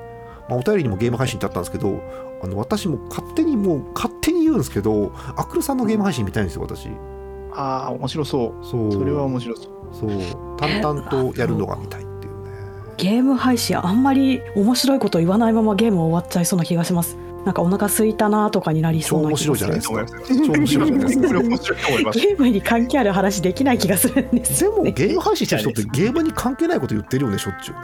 [0.48, 2.02] まあ、お便りにもゲーム配信ってあったんですけど
[2.42, 6.88] あの私も勝手にもう勝手に言うんですけどアクルさんのゲーム配信見たいんですよ私。
[7.56, 8.64] ああ、面白そう。
[8.64, 8.92] そう。
[8.92, 9.66] それは面白そう。
[9.92, 10.10] そう。
[10.58, 12.50] 淡々とやるのが見たいっていうね。
[12.96, 17.16] ゲーム配信あんまり面白いこと言わないままゲーム終わっちゃいそうな気がします。
[17.44, 20.44] なんかお腹空いたなとかになり超そうな面白い気がするじゃないですか。
[20.46, 21.28] 超面白いじゃないですか。
[21.28, 22.18] これ面白いと思います。
[22.18, 24.70] ゲームに関係ある話できない気がするんですね。
[24.70, 27.80] もゲーム配信してる人ってゲームに関係ないこと言ってるよねしょっちゅうね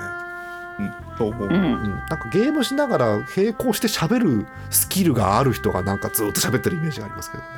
[1.20, 1.48] そう思う。
[1.48, 7.48] うんうん、なんかゲームしながら並行して喋るスキルがある人がなんかずっと喋ってるイメージがありますけどね。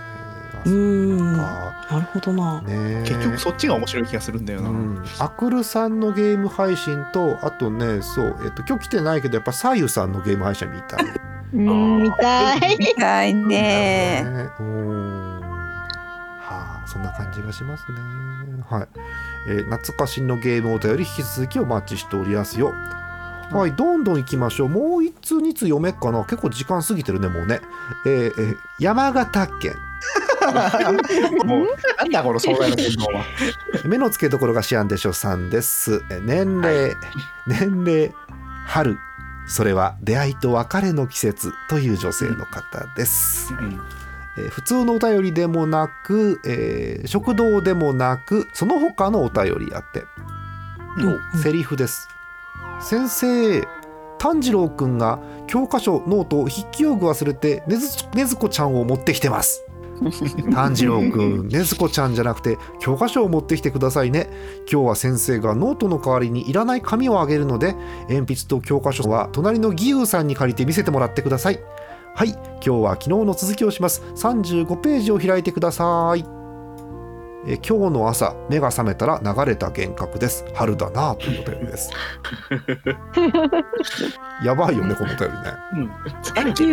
[0.64, 4.70] うーんなあるほどなねえ結局そっちが面白い気がするんだよな。
[4.70, 11.06] うん、アクルさんのゲーム配信とあとねそう、えっと、今日来てないけどやっぱさゆさんのゲーム配信見たい。
[11.54, 14.24] うん見たいみたいね。
[14.24, 17.98] ねうんはあそんな感じがしますね。
[18.68, 18.88] はい、
[19.48, 22.72] えー懐かしのゲームお便り引き続きお待ちしておりますよ。
[23.52, 24.68] はい、どんどん行きましょう。
[24.68, 26.24] もう一通、二通読めっかな。
[26.24, 27.60] 結構時間過ぎてるね、もうね。
[28.06, 29.74] えーえー山形県。
[31.44, 31.66] もう
[31.98, 33.24] なんだこの壮大な言動は。
[33.86, 36.02] 目の付けどころがシアンでしょさんです。
[36.10, 36.96] えー年齢、
[37.46, 38.12] 年齢、
[38.66, 38.96] 春。
[39.46, 43.52] それは出会いと別れの季節という女性の方です。
[44.38, 50.04] えー普通のお便りでもなく、えー食堂でもなくその他のお便りあって、
[50.96, 52.08] うんセリフです
[52.82, 53.66] 先生
[54.18, 59.64] 炭治郎くんが教科書ノートを筆記用具忘れてねずねずこちゃんを持ってきてます。
[60.52, 64.28] 炭治郎くんねずこちゃんじゃなくて教科書を持ってきてくださいね。
[64.70, 67.74] 今日は先生がノートの代わりにいらない紙をあげるので
[68.08, 71.60] 鉛筆と教科書は隣の義勇さんに借りて見せてもらってください。
[72.14, 74.02] はい今日は昨日の続きをします。
[74.14, 76.41] 35ページを開いてください
[77.46, 80.44] えー今日の朝目が覚めたら流れた幻覚です。
[80.54, 81.90] 春だなというお便りです。
[84.44, 85.40] やばいよねこのお便りね。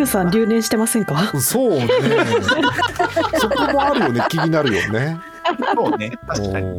[0.02, 0.06] ん。
[0.06, 1.16] さん留年してませんか？
[1.40, 1.88] そうね。
[3.38, 5.18] そこもあるよね気になるよね。
[5.74, 6.12] そうね。
[6.28, 6.78] 確かに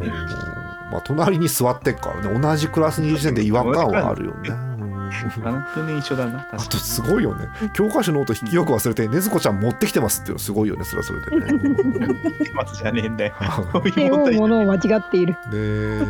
[0.90, 4.48] まあ隣に座ってっからね同じクラスにいる時点で違和感はあるよね。
[4.50, 4.71] うん
[5.42, 6.46] 本当に一緒だな。
[6.52, 7.48] あとすごいよね。
[7.72, 10.84] 教科書ノート引きよく忘れてねずこちゃん持ってきてますっていうのすごいよね。
[10.84, 11.52] それはそれでね。
[11.52, 13.34] にまずじゃねえんだよ。
[13.72, 15.32] そういうものを間違っている。
[15.32, 16.04] ねえ。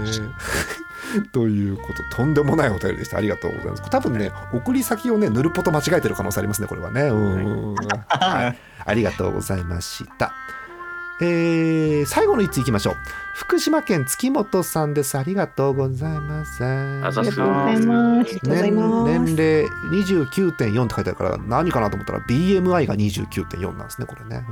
[1.32, 2.16] ということ。
[2.16, 3.18] とんでもないお便りでした。
[3.18, 3.90] ありがとうございます。
[3.90, 7.02] 多分ね送り先をねぬるぽと間違えてる可能性ありますねこれはね。
[7.02, 7.74] うん
[8.08, 8.58] はい。
[8.84, 10.32] ありがとうございました。
[11.20, 12.96] えー、最後の1ついきましょう
[13.34, 15.16] 福島県月本さんです。
[15.18, 16.64] ありがとうございます。
[16.64, 18.30] ありがとうございます。
[18.30, 19.04] ありがとうございます。
[19.04, 24.44] 年年齢29.4って書いてあるから何かなと思ったら BMI が29.4なんですねこれね、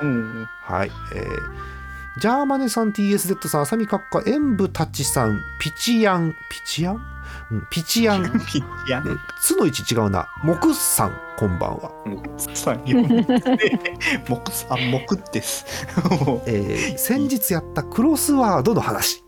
[0.00, 0.08] うん。
[0.08, 1.76] うんはい、えー
[2.18, 7.00] ジャーマネさん TSZ さん、あさみかっか、演武たちさん、ピチヤン、ピチヤン、
[7.50, 11.90] うん、ピチヤン、 ピッヤうんつの位置違うな、木さん、こんばんは。
[12.54, 12.84] さん。
[12.86, 13.02] よ
[14.26, 15.86] 木さん木です。
[16.46, 19.24] えー先日やったクロスワードの話、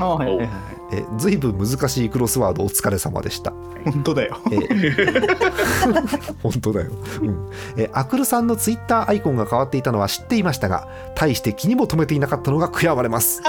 [0.00, 0.48] あはいはいはい。
[0.90, 3.52] えー、ずいぶん難しいクロスワードお疲れ様でした。
[3.84, 4.38] 本当だよ。
[4.50, 7.50] えー本当だよ、うん。
[7.76, 13.42] えーアクルさんのツイッターアイコンが変わっていたのは知っていましたが大して気にも留めていなかったのが悔やまれます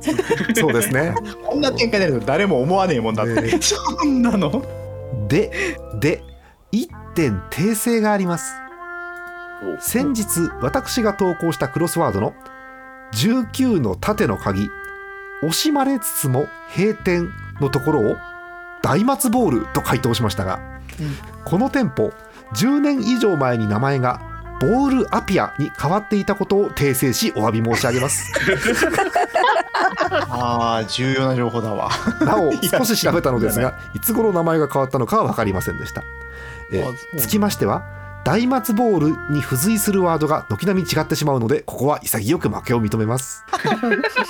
[0.54, 1.14] そうですね。
[1.44, 4.62] こんな展開になると誰も思わねえもんだって、ねそんなの？
[5.28, 6.22] でで
[6.72, 8.52] 1点訂正があります。
[9.80, 12.32] 先日私が投稿したクロスワードの
[13.14, 14.68] 19の縦の鍵
[15.42, 17.28] 惜しまれつつも閉店
[17.60, 18.16] のところを
[18.82, 20.60] 大松ボールと回答しましたが、
[21.44, 22.12] この店舗
[22.54, 24.20] 10年以上前に名前が
[24.60, 28.32] ボールアピアに変わっていたことを訂正しお詫び申し上げます
[30.30, 31.90] ああ重要な情報だわ。
[32.20, 36.02] なお少し調べたのですがいつ頃名前が変わったのかは分かりませんでした、
[36.72, 36.84] え
[37.18, 37.82] つきましては
[38.24, 43.44] 大松ボールに付随するワードが軒並み違ってしまうのでここは潔く負けを認めます。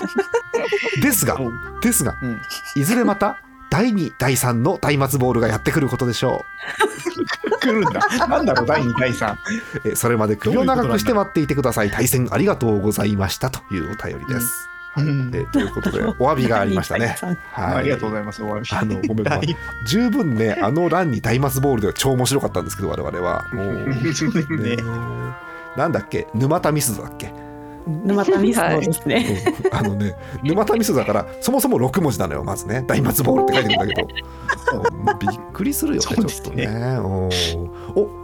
[1.03, 1.37] ですが
[1.81, 2.41] ですがうん。
[2.77, 3.39] いずれまた
[3.71, 6.45] 第2第3の大松ボールがやってくることでしょ
[7.61, 8.01] 来るんだ。
[8.29, 9.37] なんだろう第2第3う
[9.85, 11.91] えそれまで首を長くして待っていてください。
[11.91, 17.17] 対戦ありがとうございましたというお便りです、うんえということでお詫びがありましたね。
[17.53, 17.75] はい。
[17.77, 18.43] ありがとうございます。
[18.43, 19.47] お詫びあのごめんなさい。
[19.47, 23.47] 第十分ねあのランに大松ボールでは超面白かったんですけど我々は。
[23.53, 24.15] もう。
[24.15, 24.77] そうですね。
[24.77, 24.83] ね。
[25.77, 26.27] なんだっけ？
[26.35, 27.33] 沼田ミスだっけ、
[27.87, 29.45] 沼田ミスのですね。
[29.71, 29.79] うん。
[29.79, 32.83] あのね沼田ミスだからそもそも6文字なのよまずね。
[32.87, 34.09] 大松ボールって書いてるんだけど。
[34.79, 35.19] うん。
[35.19, 36.07] びっくりするよね。
[36.09, 36.65] ちょっとね。
[36.65, 37.27] うん。
[37.27, 37.31] お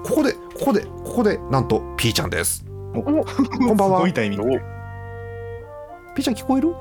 [0.04, 2.64] ここでここでここでなんとピーちゃんです。
[2.94, 3.98] おこんばんは。
[3.98, 4.75] すごいタイミング
[6.16, 6.74] ピーちゃん聞こえる？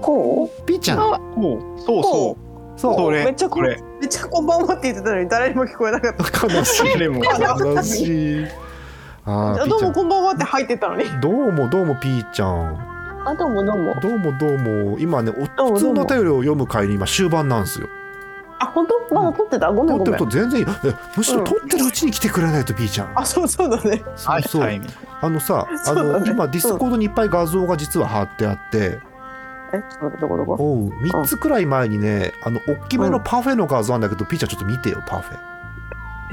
[0.00, 0.98] こピーちゃん。
[0.98, 1.60] あおう。
[1.78, 2.36] そうそ
[2.76, 2.96] そう。
[2.96, 3.24] それ。
[3.26, 3.78] めっちゃこれ。
[4.00, 6.46] めっちゃこんばんはって言ってたのに誰にも聞こえなかった。
[6.46, 8.46] 悲しい悲しい。
[9.26, 11.04] あどうもこんばんはって入ってたのに。
[11.20, 13.22] どうもどうもピーちゃん。
[13.26, 14.00] あどうもどうも。
[14.00, 14.98] どうもどうも。
[14.98, 17.86] 今ねお普通のお便りを読む会に今終盤なんですよ
[18.60, 19.14] あ本当？
[19.14, 19.72] まだ撮ってた？
[19.72, 20.14] ごめんごめん。
[20.14, 20.48] 撮ってると。
[20.50, 20.66] 全然いい。
[20.84, 23.18] えむしろ撮ってるうちに来てくれないとピーちゃん。
[23.18, 24.02] あそうそうだね。
[24.16, 24.80] そうそう。
[25.22, 28.98] あのさあの、今ディスコードにいっぱい画像が実は貼ってあって、
[29.72, 30.52] えちょっと待ってどこどこ？
[30.54, 35.38] おう3つくらい前にねあの大きめのパフェの画像なんだけど、ピーちゃんちょっと見てよパフェ。
[35.38, 35.49] え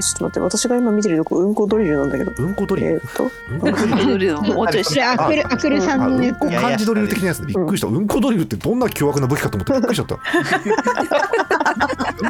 [0.00, 2.32] ちょっと待って私が今見てるとこうんこドリルなんだけど。
[2.36, 3.30] うんこドリル、えーっと？
[3.50, 10.18] うんこドリルもうちょいそれアクルアクルさんあのやつうんこ漢字ドリル的なやつでびっくりした、うんこドリルってどんな凶悪な武器かと思ってびっくりしちゃった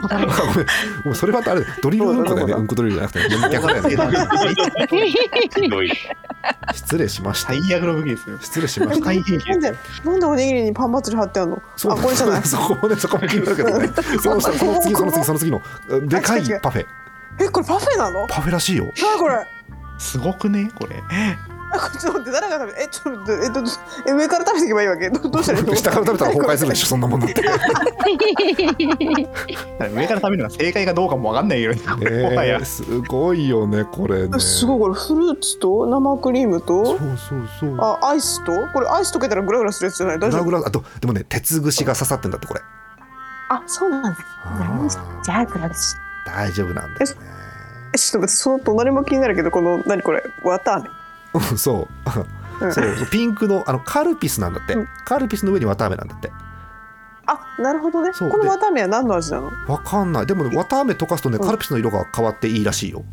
[0.09, 3.91] ごめんごめんそれはあれドリルうんこだよねうんこドリルじゃなくて逆だよね
[5.51, 5.93] ひどい
[6.75, 9.13] 失礼しました最悪の武器ですよ失礼しましたな
[9.57, 11.51] んでなんでおにぎりにパン祭り貼ってある。
[11.51, 11.63] の？
[11.77, 12.43] そこれじゃない。
[12.43, 13.57] そこもねそこも気になる。
[13.57, 13.89] けどね
[14.21, 14.65] その次そ
[15.05, 15.61] の次その次の
[16.07, 16.87] でかいパフェ
[17.41, 18.27] えこれパフェなの？
[18.29, 19.47] パフェらしいよなにこれ？
[19.99, 20.71] すごくね？
[20.79, 20.97] これ
[21.71, 23.61] あこれちょっと待って誰が食べえちょっとえっと
[24.09, 25.11] え上から食べていけばいいわけ？
[25.11, 25.75] どどうしたらいいの？
[25.77, 27.49] 下から食べたら崩壊するでしょそんなもんだってね
[29.93, 36.87] 上から食べるのが正解かどうかもわかんないよねえすごいよねこれねえすごいこれフルーツと生クリームそうと
[37.19, 38.53] そうそうあアイスと？
[38.73, 40.19] これアイス溶けたらグラグラするやつじゃない？
[40.19, 40.45] 大丈夫？
[40.45, 42.61] グラグラあとでもね鉄串が刺さってんだってこれ
[43.51, 44.17] あそうなんだ。
[44.45, 45.95] あーじゃあグラグラし。
[46.29, 47.21] 大丈夫なんですね。
[47.95, 50.89] えちょっと待ってその隣も気になるけどこの何これ綿あめ？
[51.35, 51.89] うんそ
[52.61, 52.65] う。
[52.65, 52.73] うん。
[52.73, 53.11] そう。
[53.11, 54.89] ピンクのあのカルピスなんだって、うん。
[55.05, 56.31] カルピスの上に綿あめなんだって。
[57.27, 58.13] あなるほどね。
[58.13, 59.51] この綿あめは何の味なの？
[59.67, 60.27] わかんない。
[60.27, 61.47] でもね綿あめ溶かすとねうん。
[61.47, 63.05] カルピスの色が変わっていいらしいよ、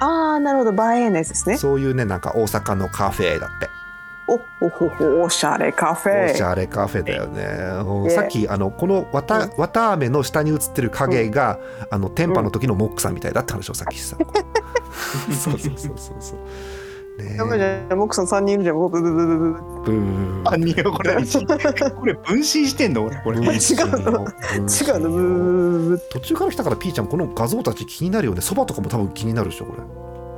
[0.00, 0.92] ああなるほど。
[0.92, 1.56] 映えのやつですね。
[1.56, 3.68] そういうねなんか大阪のカフェだって
[4.28, 6.32] おおほほおしゃれカフェ。
[6.32, 7.42] おしゃれカフェだよね。
[7.84, 8.04] うん。
[8.04, 11.58] ねさっきあのこの綿綿あめの下に映ってる影が、
[11.90, 13.98] あの天パの時のモックさんみたいだって話をさっき。
[13.98, 14.30] してた。
[15.34, 15.78] そうそう。
[15.78, 16.38] そうそうそう。
[17.22, 19.52] ねやばいじゃんモックさん3人いるじゃんブブブブブブ
[19.82, 21.16] ブーあ、にこれ、
[21.90, 23.06] これ分身してんの？
[23.06, 23.38] 俺、これ。
[23.38, 23.54] 違うの。
[23.54, 25.10] 違うの。
[25.10, 28.40] ブブブブ途中から来たからピーちゃんこの画像たち気になるよね。
[28.40, 29.82] そばとかも多分気になるでしょこれ。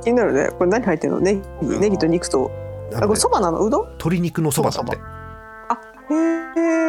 [0.03, 0.49] 気になるね。
[0.57, 1.19] これ何入ってんの？
[1.19, 1.41] ネギ
[1.79, 2.49] ネギと肉と
[2.95, 3.63] あこれそばなの？
[3.65, 3.85] うどん？
[3.89, 4.95] 鶏肉のそばだって。
[4.95, 4.99] へ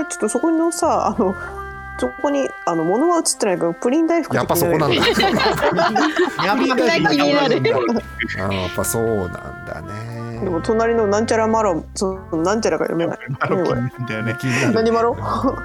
[0.00, 1.34] えちょっとそこのさあの
[1.98, 4.96] そこにあの物は映ってないけどプリン大福やっぱそこなんだ。
[6.44, 7.56] や みが気になる
[8.40, 9.28] あーやっぱそうなん
[9.66, 10.40] だね。
[10.42, 13.18] でも隣のなんちゃらマロそのなんちゃらが読めない。
[14.74, 15.16] 何マロ？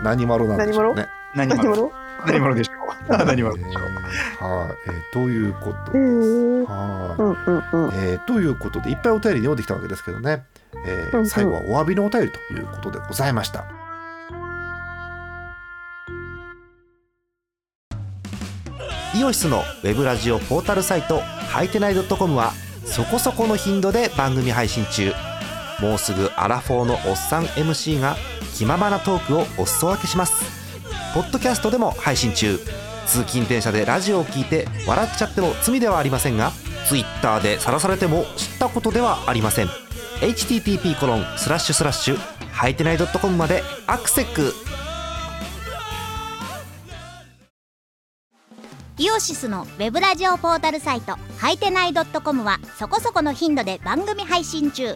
[0.04, 1.08] 何マロなんでしょうね。
[1.36, 1.66] 何マロ？
[1.66, 1.92] 何マロ？
[2.26, 3.18] 何マロでしょう？
[3.26, 4.49] 何マロえーでしょう？
[4.49, 10.43] はい、えーということへえうんはい、うんうんえーということでいっぱいお便り読んできたわけですけどね、
[10.86, 13.65] えー最後はお詫びのお便りということでございました。
[19.15, 22.51] イオシスのウェブラジオポータルサイトはいてない .com は
[22.86, 25.11] そこそこの頻度で番組配信中。
[25.80, 28.15] もうすぐアラフォーのおっさん MC が
[28.55, 30.66] 気ままなトークをお裾分けします
[31.14, 32.60] ポッドキャストでも配信中。
[33.08, 36.51] 通勤電車でラジオを聞いて笑っちゃっても罪ではありませんが
[36.89, 39.68] Twitter で晒されても知ったことではありません。
[40.20, 42.18] http コロンスラッシュスラッシュ
[42.51, 44.51] はいてない .com までアクセック
[48.97, 54.95] イオシスのウェブラジオポータルサイトはいてない .com はそこそこの頻度で番組配信中。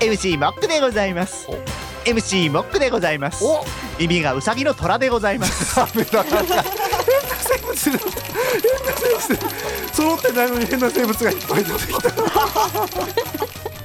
[0.00, 1.48] MC モックでございます。
[2.04, 3.44] MC モックでございます。
[3.44, 3.64] お。
[3.98, 5.74] 耳がウサギの虎でございます。
[5.86, 6.24] 変な生物だ。
[6.24, 7.98] 変な
[9.26, 9.56] 生物。
[9.92, 13.75] 揃ってないのに変な生物がいっぱい出てきた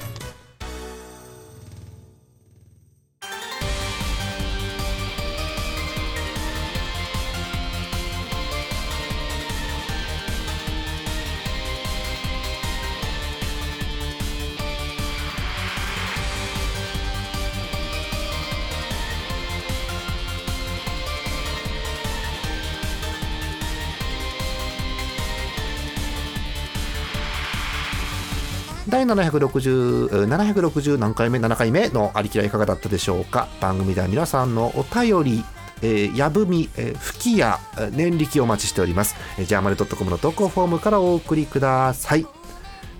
[29.06, 33.48] 第760 760何回目7回目のありきらいかがだったでしょうか？
[33.60, 35.44] 番組では皆さんのお便り
[35.84, 39.16] えー、やぶみ、えー、吹きやえー年力お待ちしております。
[39.40, 42.28] えー、ジャーマットコムの投稿フォームからお送りください。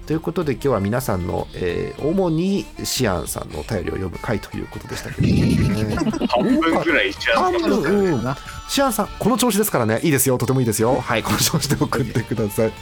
[0.08, 5.28] ということで今日は皆さんの、えー主にシアンさんのお便りを読む回ということでしたけど。
[5.28, 5.96] ね。
[6.28, 8.36] 半分ぐらいしちゃう半分、うん、
[8.68, 10.00] シアンさんこの調子ですからね。
[10.02, 10.40] いいですよ。
[10.40, 10.96] とてもいいですよ。
[10.96, 11.22] はい。
[11.22, 12.74] この調子で送ってください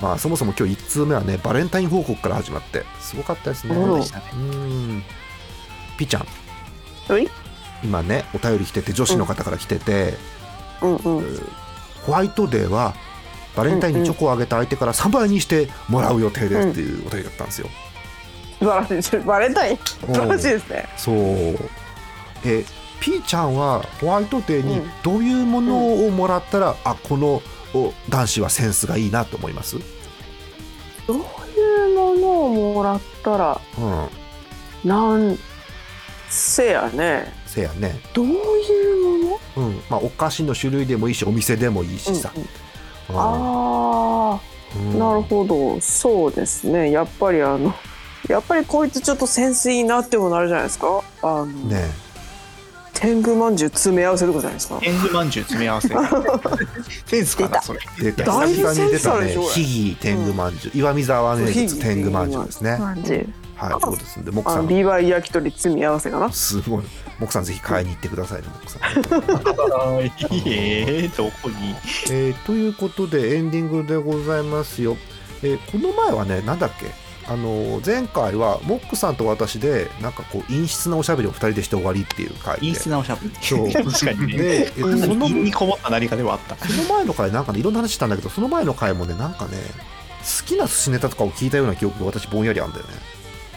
[0.00, 3.74] まあそもそも今日1通目はねバレンタイン報告から始まってすごかったですね。
[3.74, 4.24] そうでしたね。
[4.34, 5.02] うん。
[5.98, 6.26] ピーちゃん。
[7.08, 7.28] はい。
[7.82, 10.14] 今ねお便り来てて女子の方から来てて、
[10.82, 10.96] うん。
[10.96, 11.48] うん
[12.06, 12.94] ホワイトデーは
[13.56, 17.68] バレンタインにチョコをあげた相手から3倍にしてもらう予定ですっていうお便りだったんですよ、
[18.60, 19.16] 素晴らしい。
[19.20, 19.76] バレンタイン。
[19.76, 20.88] 素晴らしいですね。
[20.96, 21.16] そう。
[22.44, 22.64] え
[23.00, 27.42] ピーちゃんはホワイトデーにどういうものをもらったら、あこの
[27.76, 29.82] お男子はセンスがいいなと思います、うん、
[31.06, 33.60] どういうものをもらったら
[34.84, 35.38] なん
[36.28, 37.32] せやね。
[37.46, 38.00] せやね。
[38.12, 39.66] どういうもの？
[39.68, 39.80] うん。
[39.88, 44.40] まあお菓子の種類でもいいしお店でもいいしさ、うんああ、
[44.76, 44.98] うん。
[44.98, 45.80] なるほど。
[45.80, 46.90] そうですね。
[46.90, 47.72] やっぱりあの
[48.28, 51.02] やっぱりこいつちょっとセンスいいなってもなるじゃないですか。
[51.22, 51.88] あの、ね
[52.98, 54.78] 天狗まんじゅう詰め合わせとかじゃないですか？
[54.80, 55.88] 天狗まんじゅう詰め合わせ。
[57.06, 57.80] センスかな、それ。
[57.98, 58.24] 出た。
[58.24, 59.36] だいぶ久々に出たね。
[59.52, 62.76] ひぎ天狗まんじゅう、岩見沢名物天狗まんじゅうですね。
[62.78, 63.26] まんじゅう。
[63.56, 64.68] はいそうですんでモクさん。
[64.68, 66.30] ビワイ焼き鳥詰め合わせかな？
[66.32, 66.82] すごい。
[67.18, 68.82] モクさんぜひ買いに行ってくださいねモクさん。
[70.46, 71.74] えー、どこに？
[72.10, 74.98] えーということでエンディングでございますよ、
[75.42, 76.86] えーこの前はねなんだっけ？
[77.28, 82.60] あのー前回はモックさんと私でなんかこう陰湿なおしゃべりを2人でして終わりっていう回で。
[82.60, 83.34] 陰湿なおしゃべり。
[83.40, 83.70] そう。
[83.92, 84.36] 確かにね。
[84.36, 86.56] で、えっと、その陰にこもった何かではあった。
[86.66, 89.52] その前の回なんかねいろんな話したんだけどその前の回もねなんかね
[90.40, 92.92] 好きな寿司ネタとかを聞いたような記憶が私ぼんやりあるんだよね。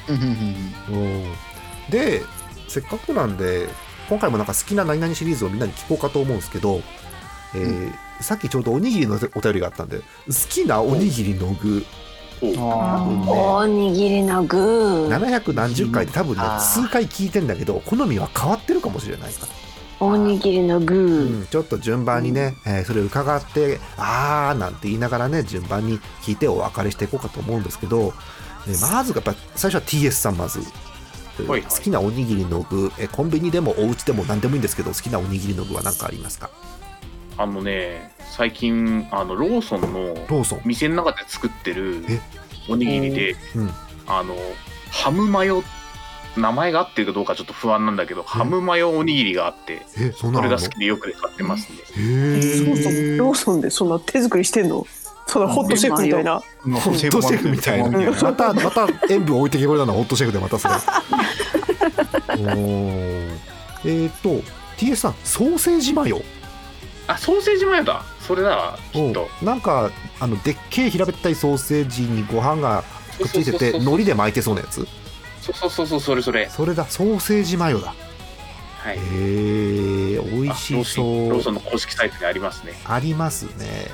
[0.09, 1.33] うんうんうんうん。
[1.89, 2.23] で
[2.67, 3.69] せっかくなんで
[4.09, 6.81] 今回もなんか好きな何々シリーズをみんなに聞こうかと思うんですけど、
[7.53, 10.03] えーさっきちょうどおにぎりのお便りがあったんで好
[10.49, 11.59] きなおにぎりの具。
[11.61, 11.85] 多分ね
[12.41, 14.57] おにぎりの具。
[15.09, 19.33] 700何十回で多分ね数回聞いてんだけど好みは変わってるかもしれない。
[19.33, 19.51] から
[20.07, 28.13] おにぎりの具、うん、ちょっと順番にね、えーそれ伺ってあーなんて言いながらね順番に聞いてお別れしていこうかと思うんですけど、
[28.67, 30.61] えーまずやっぱ最初は TS さんまず、
[31.37, 36.49] 好きなおにぎりの具、えーコンビニでもお家でも何でもいいんですけど好きなおにぎりの具は何かありますか？
[37.39, 39.87] あのね最近あのローソンの
[40.27, 40.61] ローソン。
[40.65, 42.03] 店の中で作ってる
[42.67, 43.69] おにぎりで、うん。
[44.07, 44.35] あの
[44.91, 45.63] ハムマヨ
[46.35, 50.11] 名前が合ってるかどうかちょっと不安なんだけど、ハムマヨおにぎりがあってえ？
[50.11, 51.77] それが好きでよく買ってますね。
[52.41, 54.85] そうそうローソンでそんな手作りしてんの？
[55.27, 56.39] そんなホットシェフみたいな？
[56.39, 58.11] ホットシェフみたいな。
[58.11, 59.93] またまた塩分置いてけぼりなの？
[59.93, 60.73] はホットシェフでまたそれ。
[62.35, 63.39] おー。
[63.85, 64.29] えっ、と
[64.77, 66.21] TS さんソーセージマヨ？
[67.11, 68.03] あソーセージマヨだ。
[68.21, 69.27] それだわきっと。
[69.41, 69.89] なんか
[70.19, 72.83] あのでっけえ平べったいソーセージにご飯が
[73.17, 74.87] くっついてて海苔で巻いてそうなやつ？
[75.41, 76.49] そうそうそうそうそれそれ。
[76.49, 76.85] それだ。
[76.85, 77.95] ソーセージマヨだ。
[78.77, 78.97] はい。
[78.97, 81.05] へえ美味しロそう。
[81.39, 82.73] ーソンの公式サイトにありますね。
[82.85, 83.87] ありますね。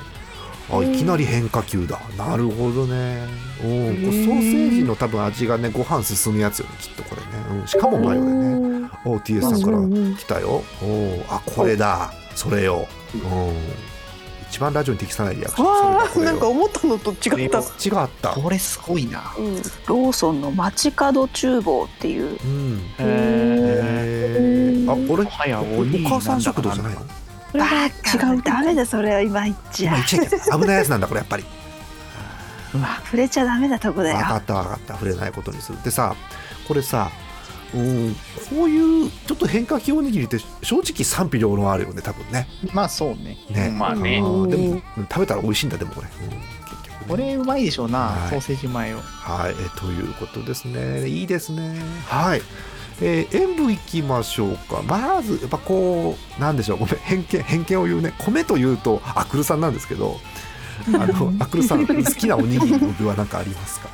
[0.70, 1.98] あいきなり変化球だ。
[2.18, 3.26] なるほどね。
[3.62, 8.90] おーこれソーセージの多分味がねご飯進むやつよねきっとこれね、うん、しかもマヨでね。
[9.06, 9.78] お TS さんから
[10.18, 10.62] 来たよ。
[10.82, 12.12] おーあこれだ。
[12.34, 12.86] それよ。
[12.90, 12.95] うん
[14.48, 17.58] 一番ラジオに適さないリアクションなんか思ったのと違った。
[17.58, 17.62] 違
[18.04, 18.30] った。
[18.30, 19.34] これすごいな。
[19.36, 19.56] うん。
[19.56, 22.38] ローソンの街角厨房っていう。
[22.42, 22.78] うん。
[22.78, 27.00] へえー、あこれお母さん食堂じゃないの？
[27.50, 27.86] それが
[28.34, 28.42] 違う。
[28.42, 29.96] ダメだそれは今言っちゃ。
[29.96, 30.60] 今言っちゃいけない。
[30.60, 31.44] 危ないやつなんだこれやっぱり。
[33.06, 34.16] 触れちゃダメなとこだよ。
[34.18, 34.94] 分かった分かった。
[34.94, 35.82] 触れないことにする。
[35.82, 36.14] でさ
[36.68, 37.10] これさ
[37.74, 38.16] うん。
[38.50, 42.48] こういうちょっっと変化球おにぎりって正直賛否両論あるよね多分ね。
[42.72, 43.36] まあそうね。
[43.50, 43.74] ね。
[43.76, 44.18] まあね。
[44.18, 44.50] うん。
[44.50, 46.30] でもうん食べたら美味しいんだでもこれ、うん。
[46.30, 46.40] 結
[46.84, 48.30] 局ねこれうまいでしょうな、はい。
[48.30, 51.08] ソーセージマヨはい、えということですね。
[51.08, 51.76] いいですね。
[52.08, 52.42] はい。
[53.02, 54.80] えー、塩分いきましょうか。
[54.82, 58.14] まず、やっぱこう、なんでしょう、ごめん、偏見、偏見を言うね。
[58.18, 60.18] 米というと、アクルさんなんですけど、
[60.94, 63.90] あの、アクルさん、好きなおにぎりの具は何かありますか？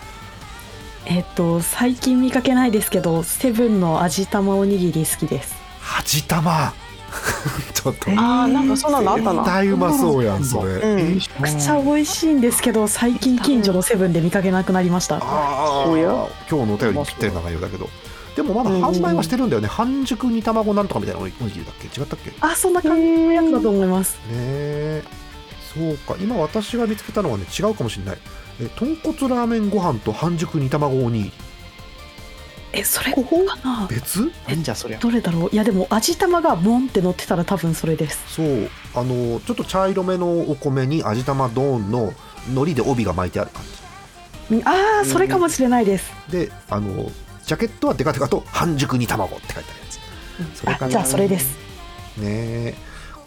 [1.06, 5.54] えっと最近見かけないですけどセブンの味玉おにぎり好きです。
[5.98, 6.72] 味玉？
[7.74, 9.42] ちょっと、あーなんかそんなのあったな。
[9.42, 10.72] 絶対うまそうやん、それ。
[10.76, 11.14] うん。
[11.14, 15.16] めちゃくちゃ美味しいんですけど最近近所のセブンで見かけなくなりました。
[15.16, 17.90] ああ、今日のお便りにぴったりな内容だけど。
[18.34, 19.68] でもまだ販売はしてるんだよね。
[19.68, 21.86] 半熟煮卵なんとかみたいなおにぎりだっけ？
[22.00, 22.30] 違ったっけ？
[22.30, 24.16] ねあそんな感じのやつだと思います。
[24.30, 25.02] え。
[25.74, 26.14] そうか。
[26.18, 28.18] 今私が見つけたのはね違うかもしれない
[28.60, 31.32] え豚骨ラーメンご飯と半熟煮卵おにぎり
[32.74, 33.20] えそれか
[33.62, 33.86] な。
[33.86, 34.32] 別？
[34.48, 34.98] なんじゃそりゃ。
[34.98, 35.50] どれだろう？
[35.52, 38.34] いやでも味玉がボンって乗ってたら多分それです。
[38.34, 38.70] そう。
[38.94, 42.14] あのちょっと茶色めのお米に味玉ドーンの
[42.48, 43.62] 海苔で帯が巻いてある感
[44.48, 46.12] みああそれかもしれないです。
[46.30, 47.10] じであの
[47.44, 50.58] ジャケットはデカデカと半熟煮卵って書いてあるやつ。
[50.60, 50.86] それかな。
[50.86, 51.58] あじゃあそれです。
[52.16, 52.74] ねえ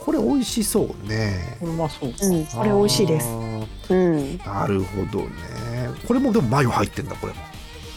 [0.06, 1.58] これ美味しそうね。
[1.60, 2.10] これうまそう。
[2.10, 3.28] うんこれ美味しいです。
[3.90, 4.38] うん。
[4.38, 5.30] なるほどね。
[6.08, 7.40] これもでもマヨ入ってんだこれも。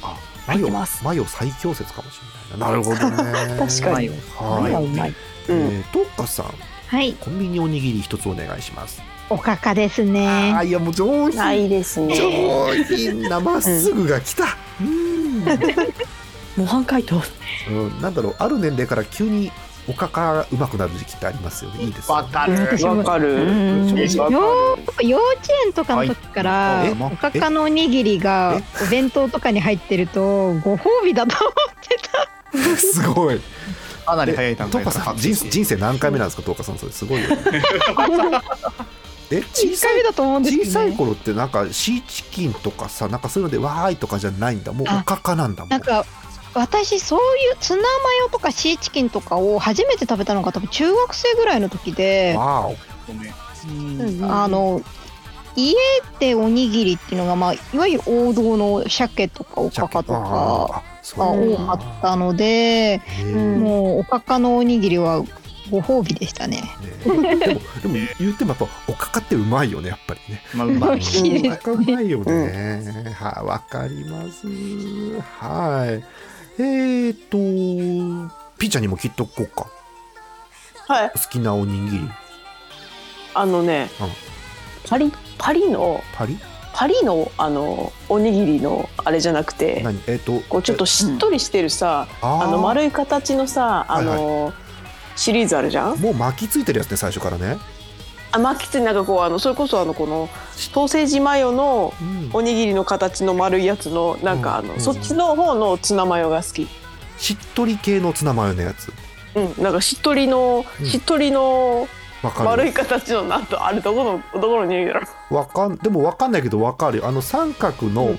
[0.03, 1.05] あマヨ入ってます。
[1.05, 2.19] マヨ最強説かもし
[2.51, 2.67] れないな。
[2.73, 3.59] なるほどね。
[3.59, 5.15] 確かにはい、うまい。
[5.49, 6.47] えー、トッカさん。
[6.87, 9.03] はい、コンビニおにぎり一つお願いします。
[9.29, 10.55] おかかですね。
[10.57, 11.45] あいやもう上品。
[11.45, 12.17] あいいですね。
[12.17, 14.57] 上品なまっすぐが来た。
[14.81, 15.45] うん、
[16.57, 17.21] 模範解答
[17.69, 18.37] うん、なんだろう。
[18.39, 19.53] ある年齢から急に
[19.89, 21.85] おかかがうまくなる時期ってありますよね。
[21.85, 22.23] いいですよね。
[22.23, 22.53] わかる。
[22.87, 23.47] わかる。
[25.03, 26.89] 幼稚園とかの時から、はい。
[26.89, 31.97] えおかかのおにぎりがお弁当とかに入ってるとご褒美だと思って
[32.73, 32.77] た。
[32.77, 33.41] すごい。
[34.05, 36.43] かなり早い段階カさん人人生何回目なんですか？
[36.43, 36.93] トッカさんそれ。
[36.93, 37.37] すごいよね。
[39.31, 40.71] え小1さいだと思うんですけどね。
[40.71, 44.73] 小さい頃ってなんかシーチキンとかさなんかそういうのでわーいとかじゃないんだ。
[44.73, 45.69] もうおかかなんだもん。
[45.69, 46.05] なんか
[46.55, 47.23] 私そうい
[47.53, 47.89] うツナマ
[48.23, 52.77] ヨとかシーチキンとかを初めて食べたのが多分中学生ぐらいの時で、わー
[53.07, 54.33] ごめん。
[54.33, 54.81] あの
[55.57, 55.75] 家
[56.21, 60.83] でおにぎりっていうのがまあいわゆる王道の鮭とかおかかとか
[61.17, 63.03] が多かったので、
[63.35, 65.25] もうおかかのおにぎりは
[65.71, 66.63] ご褒美でしたね。
[67.05, 70.43] ねでもでも言ってもやっぱおかかってうまいよねやっぱりね。
[70.55, 71.21] まあうまいです。
[71.21, 72.83] おかかうまいよね、
[73.15, 74.47] はいわかります。
[75.41, 76.05] はい
[76.59, 77.39] えーと
[78.59, 79.67] ピーちゃんにも聞いとこうか。
[80.89, 81.11] はい。
[81.11, 82.11] 好きなおにぎり。
[83.35, 84.09] あのねうん。
[84.89, 86.39] パリパリのパリ？
[86.75, 90.01] パリのあのおにぎりのあれじゃなくて何？
[90.07, 94.53] えっ、とこうちょっとしっとりしてるさ、あの丸い形のさあの、
[95.15, 95.99] シリーズあるじゃん？
[95.99, 97.59] もう巻きついてるやつね最初からね
[98.31, 101.95] あ巻きつなんかこうあのそれこそあのこのソーセージマヨの
[102.33, 106.69] おにぎりの形の丸いやつのなんかあの、そっちの方のツナマヨが好き。
[107.17, 108.93] しっとり系のツナマヨのやつ。
[109.35, 109.63] うん。
[109.63, 111.89] なんかしっとりの、しっとりの
[112.23, 117.07] 丸い形のなんとあれどこのどこのにぎりだろうわかんでもわかんないけどわかるよ。
[117.07, 118.17] あの三角の、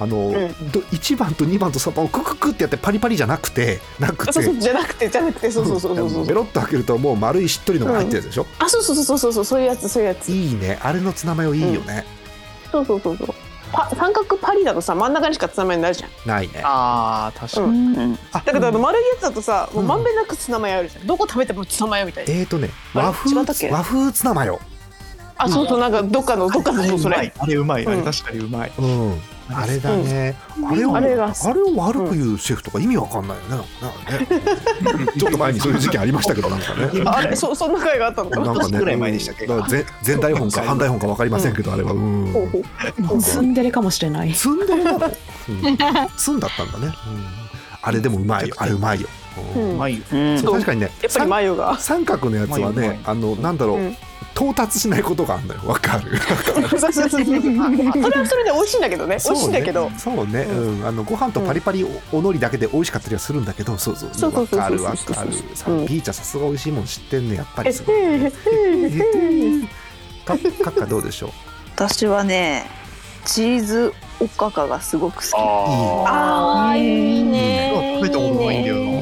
[0.00, 0.32] あの、
[0.72, 4.32] ど1番と2番と3番をクククってやってパリパリじゃなくてなくて。
[4.32, 6.10] そうそうじゃなくてじゃなくてそうそうそうそう。
[6.10, 10.30] そうベロッと開けるともう丸いしっとりのが入ってるでしょ、あそうそうそうそうそうそういうやつそういうやつ。
[10.30, 10.78] いいね。
[10.82, 12.06] あれのツナマヨいいよね、
[12.72, 13.28] そうそうそうそう。
[13.72, 16.10] パ三角パリだとさ真ん中にしかツナマヨないじゃん。
[16.26, 16.62] ないね。
[16.64, 18.18] あー確かうに、ん。
[18.32, 21.06] だけどあの丸いやつだとさもうまんべんなくツナマヨあるじゃん。
[21.06, 22.32] どこ食べてもツナマヨみたいな。
[22.32, 23.36] えーとね和風
[23.70, 24.60] 和風ツナマヨ
[25.36, 28.04] あそうそうなんかどっかのどっかのそうそれあれうまいあれうん。
[28.04, 29.20] 確かにうまい、うん
[29.52, 30.36] あれだね、
[30.70, 33.48] あれをあれあれがを悪く言うシェフとか意味わかんないよね。
[33.82, 35.06] なんかね。
[35.18, 37.02] ちょっと前にそういう時期ありましたけどなんかね。
[37.06, 38.46] あれそそんな回があったのかな？
[38.46, 39.46] なんかねぐらい前でしたっけ？
[39.46, 41.92] だから前前台本か 反台本かわかりませんけど、あれは。
[41.92, 42.30] うん。
[42.32, 42.62] ほうほ
[42.98, 43.02] う。
[43.02, 44.32] もうツンデレかもしれない。
[44.34, 45.78] 積んでるなの、うん、
[46.16, 46.92] 積んだったんだね、うん、
[47.82, 48.54] あれでもうまいよ。
[48.58, 49.08] あれうまいよ、
[49.56, 50.04] うまいよ
[50.40, 50.52] そう。
[50.54, 51.78] 確かにねやっぱりマヨが。
[51.78, 53.96] 三角のやつはねあのなんだろう、うん
[54.34, 55.60] 到達しないことがあるのよ。
[55.66, 56.16] わかる？
[56.18, 59.16] そうそうそうそうそれはそれで美味しいんだけどね。
[59.24, 59.90] 美味しいんだけど。
[59.98, 64.10] そうね、うん、あのご飯とパリパリおおのりだけで美味しかったりはするんだけど、そうそう。
[64.12, 65.32] そうわかるわかる。
[65.54, 65.86] さうん。
[65.86, 68.30] ピーチャーさすが美味しいもん知ってんねやっぱりえすごいへ ーへー
[68.96, 69.68] へー。
[70.24, 71.30] かかっかどうでしょう？
[71.76, 72.66] 私はね
[73.24, 75.32] チーズおかかがすごく好き。
[75.36, 76.78] あー。
[76.78, 77.98] いいね。
[78.00, 78.80] 食べたことないんだよな。
[78.82, 78.99] うん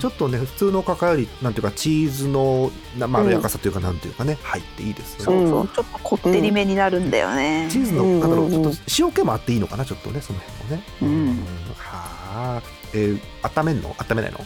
[0.00, 5.46] ちょっとね普通のカカよりなんていうかチーズのなまろやかさというかなんていうかね、入っていいですよね。
[5.46, 5.68] そうそう。
[5.68, 7.68] ちょっとこってりめになるんだよね。
[7.70, 8.20] チーズの、うん。
[8.20, 10.82] なんだろうちょっうんと塩気もあっていいのかなちょっとねその辺もね。
[11.02, 11.28] うん。
[11.76, 12.62] はあ。
[12.92, 13.20] えー、
[13.60, 13.94] 温めんの？
[13.98, 14.40] 温めないの？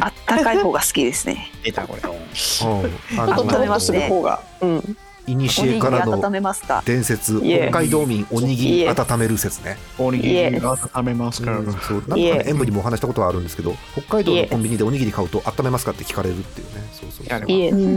[0.00, 1.50] あったかい方が好きですね。
[1.62, 2.02] 出たこれ。
[2.02, 2.16] うん。
[2.16, 3.98] あちょっととろっと温めますね。
[4.00, 4.96] する方がうん
[5.26, 9.76] いにしえからの温めますか伝説北海道民おにぎり温める説ね。
[9.98, 11.98] おにぎりが温めますから、うんそう。
[11.98, 16.88] なんかね演舞にもお話したことはあるんですけど北海道のコンビニでおにぎり買うと温めますかって聞かれるっていうね。
[16.92, 17.26] そうそう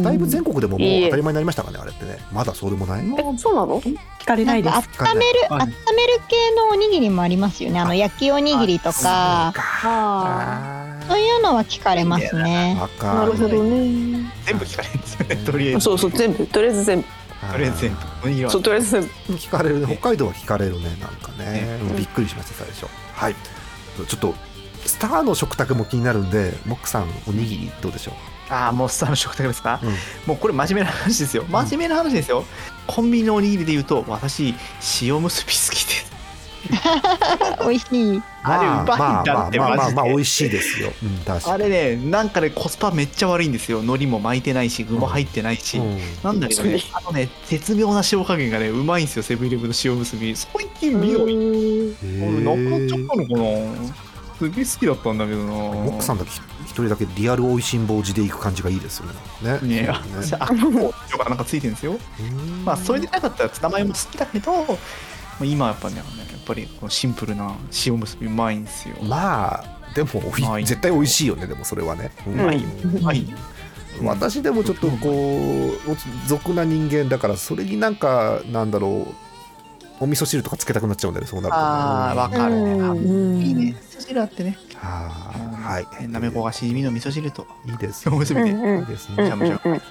[0.04, 2.20] だいぶ全国でももう当たり前になりましたかねあれってね。
[2.32, 3.06] まだそうでもない？
[3.06, 3.82] えそうなの？
[3.82, 4.76] 聞かれないです。
[5.02, 5.62] 温めるはい。
[5.62, 7.80] 温める系のおにぎりもありますよね。
[7.80, 9.02] あの焼きおにぎりとか。
[9.04, 9.54] あ
[9.86, 12.76] あそういうのは聞かれますね。
[12.80, 13.20] わあかる。
[13.20, 14.32] なるほどね。
[14.46, 15.36] 全部聞かれるんですよね。
[15.46, 15.80] とりあえず。
[15.82, 16.46] そうそう全部。
[16.48, 17.08] とりあえず全部。
[17.52, 17.98] とりあえず全
[18.44, 18.50] 部。
[18.50, 19.34] そうとりあえず全部。
[19.36, 19.80] 聞かれる。
[19.88, 21.80] ね北海道は聞かれるねなんかね。
[21.98, 22.88] びっくりしました最初。
[23.14, 23.36] はい。
[24.08, 24.34] ちょっと
[24.86, 28.14] スターの食卓も気になるんでモックさんおにぎりどうでしょ
[28.50, 29.90] ああもうスターの食卓ですか、うん。
[30.28, 31.46] もうこれ真面目な話ですよ。
[31.50, 32.44] 真面目な話ですよ、
[32.88, 34.54] コンビニのおにぎりで言うと私
[35.02, 36.13] 塩結び好きです
[37.68, 51.96] 美味しいあれうまいんだってまあまあまあ美味しいですよ、うん、確かあれねなんかねコスパめっちゃ悪いんですよ海苔も巻いてないし具も入ってないし、に、なんだけどねあのね絶妙な塩加減がねうまいんですよセブンイレブンの塩結び最近見よい
[52.44, 56.32] なくなっへちゃったのかなすげえ好きだったんだけどなモックさんだけ
[56.66, 59.06] 一人だけリアルおいしんぼ地で行く感じがいいですよ
[59.42, 59.60] ね。
[59.62, 59.84] ね。
[59.84, 64.78] ねあこうとかなんかついてるんですようんまあそれでなかったらツナマヨも好きだけどまあ
[65.42, 66.06] 今はやっぱねやっ
[66.46, 67.56] ぱりこのシンプルな
[67.86, 68.96] 塩結びうまいんですよ。
[69.02, 70.10] まあでも
[70.64, 72.12] 絶対美味しいよねでもそれはね。
[72.28, 72.62] ううまい。
[72.62, 73.38] ようまいよ
[74.04, 79.23] 私でもちょっとこう俗な人間だからそれになんかなんだろう
[80.04, 81.64] お味噌汁とかつけたくなっちゃうんだよねそうなるとね。
[81.64, 82.84] ああわかるね。
[82.84, 83.42] あうん。
[83.42, 83.76] いいね。
[83.90, 84.58] 味噌汁あってね。
[84.76, 85.34] は
[85.64, 86.08] あはい。
[86.10, 87.48] なめこがしじみの味噌汁と。
[87.66, 89.30] いいです塩結びでいいですね。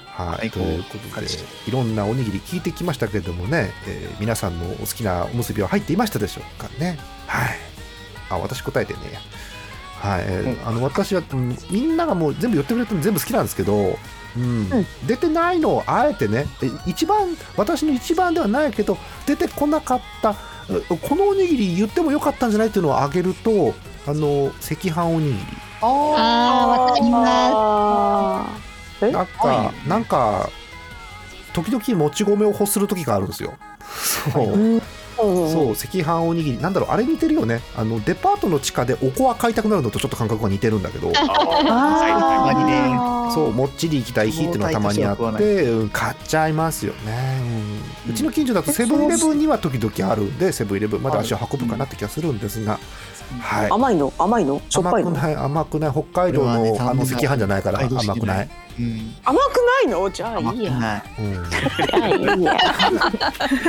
[0.06, 1.26] はい、ということで
[1.66, 6.98] いろんなおにぎり聞いてきましたけれどもね、えー皆さんのお好きなおむすびは入っていましたでしょうかね。
[7.26, 7.56] はい。
[8.28, 9.00] あ私答えてね。
[9.98, 13.98] はい、えーあの私はうんみんながもう全部寄ってくれてるの全部好きなんですけど、
[14.36, 14.86] うん。
[15.06, 20.34] 出てないのをあえてねえ一番私の一番ではないけど出てこなかった
[20.70, 23.74] えこのおにぎり言ってもよかったんじゃないっていうのをあげると
[24.06, 25.38] あの赤飯おにぎり。
[25.80, 26.82] あー。
[26.82, 27.28] わかります。
[27.28, 29.10] あーえ？
[29.10, 30.48] なんか、なんか、
[31.52, 33.54] 時々もち米を欲する時があるんですよ。
[34.32, 34.80] そう。
[35.22, 37.60] そう、赤飯おにぎり、なんだろう、あれ似てるよね。
[37.76, 47.40] あの、デパートの地下でおこわ買いたくなるのとちょっと感覚が似てるんだけど、あたまにねーそう、もっちり行きたい日っていうのがたまにあって、うん買っちゃいますよね。
[47.40, 47.44] う
[47.78, 52.80] んうちの近所だとセブンイレブンには時々あるんで、セブンイレブンまで足を運ぶかなって気がするんですが、
[53.40, 53.70] はい。
[53.70, 54.12] 甘いの？
[54.18, 54.60] 甘いの？
[54.68, 55.10] しょっぱいの？
[55.10, 58.50] 甘くない甘くない北海道のあの赤飯じゃないから甘くない。
[58.78, 59.14] うん。
[59.24, 60.10] 甘くないの？
[60.10, 61.02] じゃあいいや。
[61.86, 62.20] じゃあい。
[62.20, 62.56] いや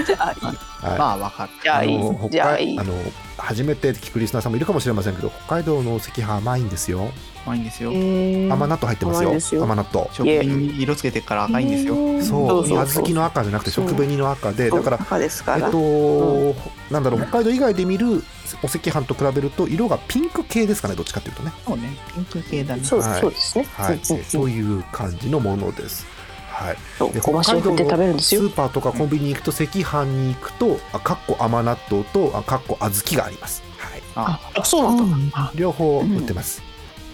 [0.06, 0.46] じゃあいい
[0.82, 0.98] はい。
[0.98, 1.98] まあわかるじゃあいい。
[1.98, 2.76] あのじゃあいい。
[2.76, 3.12] 北海あの
[3.44, 7.12] 初めて聞くリスナーさんもいるかもしれませんけど北海道の赤飯甘いんですよ。
[7.46, 7.92] 甘いんですよ。
[7.92, 9.30] 甘納豆入ってますよ。
[9.30, 9.64] 甘いですよ。
[9.64, 10.08] 甘納豆。
[10.14, 11.96] 食品に色つけてから赤いんですよ。
[12.22, 12.68] そう。
[12.68, 16.56] 小豆の赤じゃなくて食紅の赤でだから赤ですから、えっと、
[16.90, 18.24] なんだろう北海道以外で見る
[18.62, 21.52] お赤飯と比べると色がピンク系ですかねどっちかっていうとね。
[21.68, 21.98] そうね。
[22.16, 22.84] ピンク系だね。
[22.86, 23.22] そうはい。
[23.22, 26.06] そうですね、はい、そういう感じのものです
[26.54, 26.76] はい。
[26.76, 28.42] でそうごま塩振って食べるんですよ。
[28.42, 36.62] スーパーとかコンビニに行くと赤飯に行くとあかっこ甘納豆とあかっこ小豆があります、はい、ああそうなんだ、両方売ってます、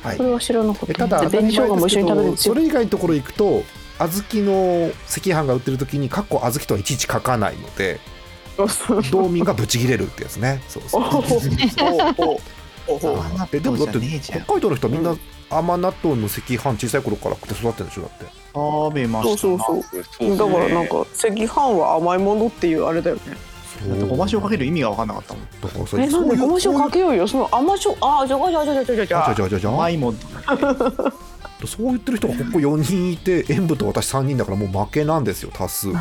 [0.04, 0.18] はい。
[0.18, 2.54] それは知らなかったえただで紅生姜も一緒に食べるんですよ。
[2.54, 3.64] それ以外のところ行くと
[4.00, 8.00] 小豆の赤飯が売ってる時にかっこ小豆とはいちいち書かないので
[9.12, 10.62] 道民がブチ切れるってやつね。
[10.68, 11.04] そうそう。
[11.04, 11.20] おお
[12.28, 12.42] お
[12.88, 15.16] おおあえでもだって北海道の人はみんな
[15.50, 23.22] 甘納豆の赤飯小さい頃から食って育ってるんでしょだって食べまそうしたそうそうだからなんか赤飯は甘いものっていうあれだよね。
[23.88, 25.44] だってごま塩かける意味が分かんなかったもん。
[25.62, 27.28] だからそれえなんでごま塩かけけようよ。
[27.28, 30.18] その甘塩あじゃあじゃあじゃあじゃあじゃあじじゃじゃじゃじゃ甘いもん
[31.66, 35.94] そう言ってる人がここ4人いて演舞と私3人だからもう負けなんですよ多数悲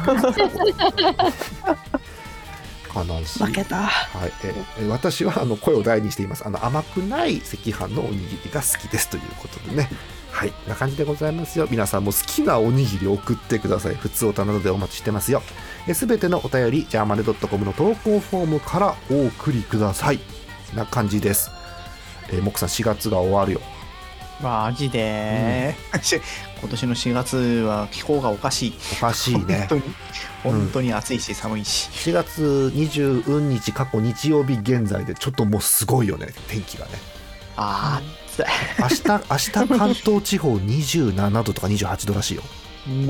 [3.24, 9.88] しい負けたはい、ええ私はあの声を大にしていますあの甘くない赤飯のおにぎりが好きですということでね
[10.30, 11.66] はいな感じでございますよ。
[11.70, 13.94] 皆さんも好きなおにぎりを送ってください。
[13.94, 15.42] 普通おたなどでお待ちしてますよ。
[15.92, 20.20] すべてのお便りジャーマネドットコムの投稿フォームからお送りください。
[20.74, 21.50] な感じです。
[22.30, 23.60] えー、モックさん4月が終わるよ。
[24.40, 25.74] マジで、
[26.60, 28.74] 今年の4月は気候がおかしい。
[28.92, 29.66] おかしいね。
[29.68, 29.82] 本当に。
[30.44, 36.28] 本当に暑いし寒いし、4月20日過去日曜日現在でちょっともうすごいよね。
[36.46, 36.92] 天気がね
[37.60, 38.00] あ
[38.78, 42.42] 明日明日関東地方27度とか28度らしいよ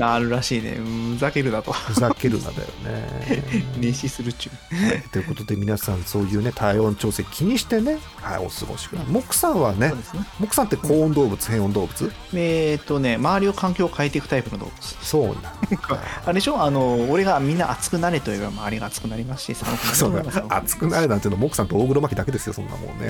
[0.01, 0.77] ああるらしいね。
[1.15, 1.71] ふざけるなと。
[1.71, 3.65] ふざけるなだよね。
[3.79, 5.09] 熱視するっちゅう。
[5.09, 9.11] ということで皆さんそういうね体温調整気にしてね、はい、お過ごしください。
[9.11, 10.25] モクさんはねそうですね。
[10.39, 11.49] モクさんって高温動物？
[11.51, 14.97] 変温動物えっとね周りを環境を変えていくタイプの動物。
[15.01, 15.53] そうなんだ。
[16.25, 16.61] あれでしょ？
[16.61, 19.89] あの俺がみんな熱くなれと言えば周りが熱くなりますし寒くな
[20.21, 23.09] るそ熱くなれなんていうのモクさんと大黒摩季だけですよそんなもんね。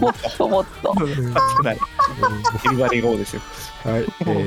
[0.00, 0.92] もっともっと。
[0.98, 1.78] 熱くなる。
[2.66, 3.42] Everybody go ですよ。
[3.84, 4.39] はい、えー、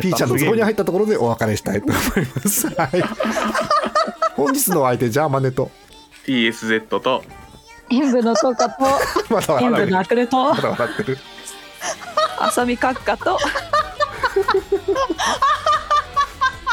[0.00, 2.00] ピーちゃんの壺に入ったところでお別れしたいと思い
[2.44, 2.68] ます。
[2.74, 3.02] はい。
[4.36, 5.70] 本日のお相手、ジャーマネと。
[6.26, 7.22] TSZ と
[7.90, 8.82] 演舞のトカと
[9.34, 9.82] まだ笑ってる。
[9.82, 11.18] 塩分のアクルとまだ笑ってる。
[12.38, 13.38] 浅見閣下と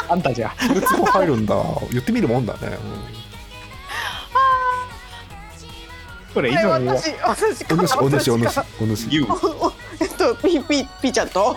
[0.08, 1.54] あんたじゃそれ壺入るんだ。
[1.90, 2.78] 言ってみるもんだね。
[6.34, 9.06] これ以え上に私私うん、お主、お主、お主お主。
[10.00, 11.56] えっとピーピーピーちゃんと？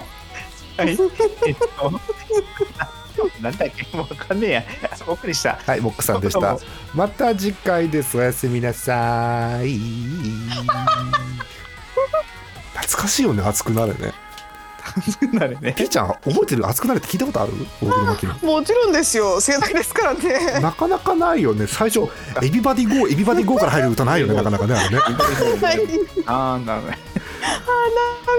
[0.78, 0.90] はい
[1.48, 1.92] えっと
[3.42, 3.96] なんだっけ？
[3.96, 4.64] もうわかんねえや
[5.08, 6.58] お送りしたはい、モックさんでした。
[6.94, 8.18] また次回です。
[8.18, 9.80] おやすみなさい。
[12.74, 14.14] 懐かしいよね、熱くなれね。
[15.34, 15.74] なるね。
[15.74, 16.68] ピーちゃん、覚えてる？
[16.68, 17.54] 熱くなれって聞いたことある？
[17.82, 18.54] 大黒摩季の。
[18.54, 19.42] もちろんですよ。
[19.42, 20.60] 世代ですからね。
[20.62, 21.68] なかなかないよね。
[21.68, 22.10] 最初、
[22.44, 24.98] Everybody Go、Everybody Go から入る歌ないよね、なかなかね、あれね。
[24.98, 25.80] はい
[26.26, 26.66] あー。
[26.66, 26.98] なるね。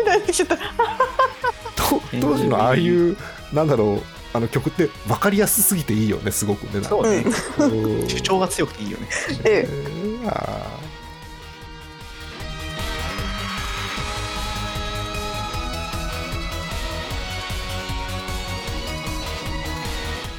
[0.05, 0.57] 涙出てきちゃった。
[0.57, 0.63] と
[2.21, 3.17] 当時のああいう
[3.53, 4.03] なんだろう
[4.33, 6.89] あの曲って分かりやすすぎていいよねすごくねなんか。
[6.89, 7.25] そうね。
[7.59, 8.09] うん。
[8.09, 9.09] 主張が強くていいよね。
[9.45, 9.73] ええ。
[10.25, 10.29] ー。
[10.29, 10.76] あ